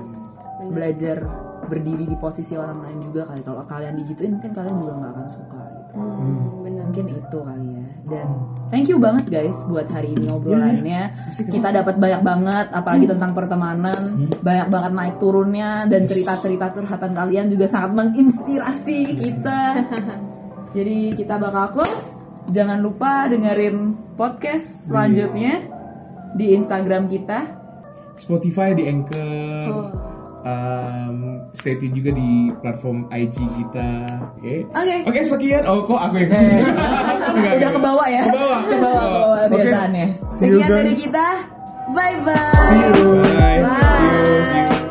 belajar 0.73 1.17
berdiri 1.69 2.09
di 2.09 2.17
posisi 2.17 2.57
orang 2.57 2.81
lain 2.81 2.97
juga 3.05 3.29
kali. 3.29 3.45
Kalau 3.45 3.61
kalian 3.67 3.93
digituin 4.01 4.33
mungkin 4.39 4.51
kalian 4.55 4.75
juga 4.81 4.93
nggak 4.97 5.11
akan 5.13 5.27
suka 5.29 5.61
gitu. 5.77 5.93
Hmm, 5.93 6.07
benar. 6.09 6.58
Mungkin 6.89 7.05
itu 7.13 7.37
kali 7.45 7.67
ya. 7.77 7.85
Dan 8.09 8.27
thank 8.73 8.89
you 8.89 8.97
banget 8.97 9.29
guys 9.29 9.61
buat 9.69 9.85
hari 9.85 10.17
ini 10.17 10.25
obrolannya. 10.33 11.13
Kita 11.37 11.69
dapat 11.69 12.01
banyak 12.01 12.21
banget 12.25 12.67
apalagi 12.73 13.05
tentang 13.05 13.31
pertemanan. 13.37 14.25
Banyak 14.41 14.67
banget 14.73 14.91
naik 14.97 15.15
turunnya 15.21 15.85
dan 15.85 16.09
cerita-cerita 16.09 16.73
curhatan 16.73 17.13
kalian 17.13 17.45
juga 17.53 17.69
sangat 17.69 17.93
menginspirasi 17.93 18.99
kita. 19.21 19.61
Jadi 20.75 21.13
kita 21.13 21.37
bakal 21.37 21.77
close. 21.77 22.17
Jangan 22.49 22.81
lupa 22.81 23.29
dengerin 23.29 23.93
podcast 24.17 24.89
selanjutnya 24.89 25.69
di 26.33 26.57
Instagram 26.57 27.05
kita. 27.05 27.61
Spotify 28.17 28.73
di 28.73 28.89
Anchor 28.89 30.08
um, 30.45 31.15
stay 31.55 31.75
tune 31.79 31.93
juga 31.95 32.11
di 32.15 32.53
platform 32.61 33.07
IG 33.11 33.37
kita. 33.59 33.89
Oke. 34.37 34.39
Okay. 34.39 34.57
Oke. 34.65 34.79
Okay. 34.79 34.99
Okay, 35.09 35.23
sekian. 35.25 35.63
Oh, 35.67 35.83
kok 35.83 35.99
aku 35.99 36.15
yang 36.21 36.31
eh. 36.31 37.55
Udah 37.59 37.71
ke 37.71 37.79
bawah 37.79 38.07
ya. 38.07 38.23
Ke 38.23 38.31
bawah. 38.33 38.59
Ke 38.65 38.75
bawah, 38.77 39.03
ke 39.03 39.47
bawah 39.51 39.85
okay. 39.89 40.07
Sekian 40.31 40.69
dari 40.69 40.95
kita. 40.95 41.27
Bye 41.89 42.17
bye. 42.21 42.69
See 42.69 42.81
you. 42.85 43.07
Bye. 43.25 43.59
bye. 43.65 43.81
See 43.81 44.05
you. 44.05 44.43
See 44.45 44.61
you. 44.83 44.88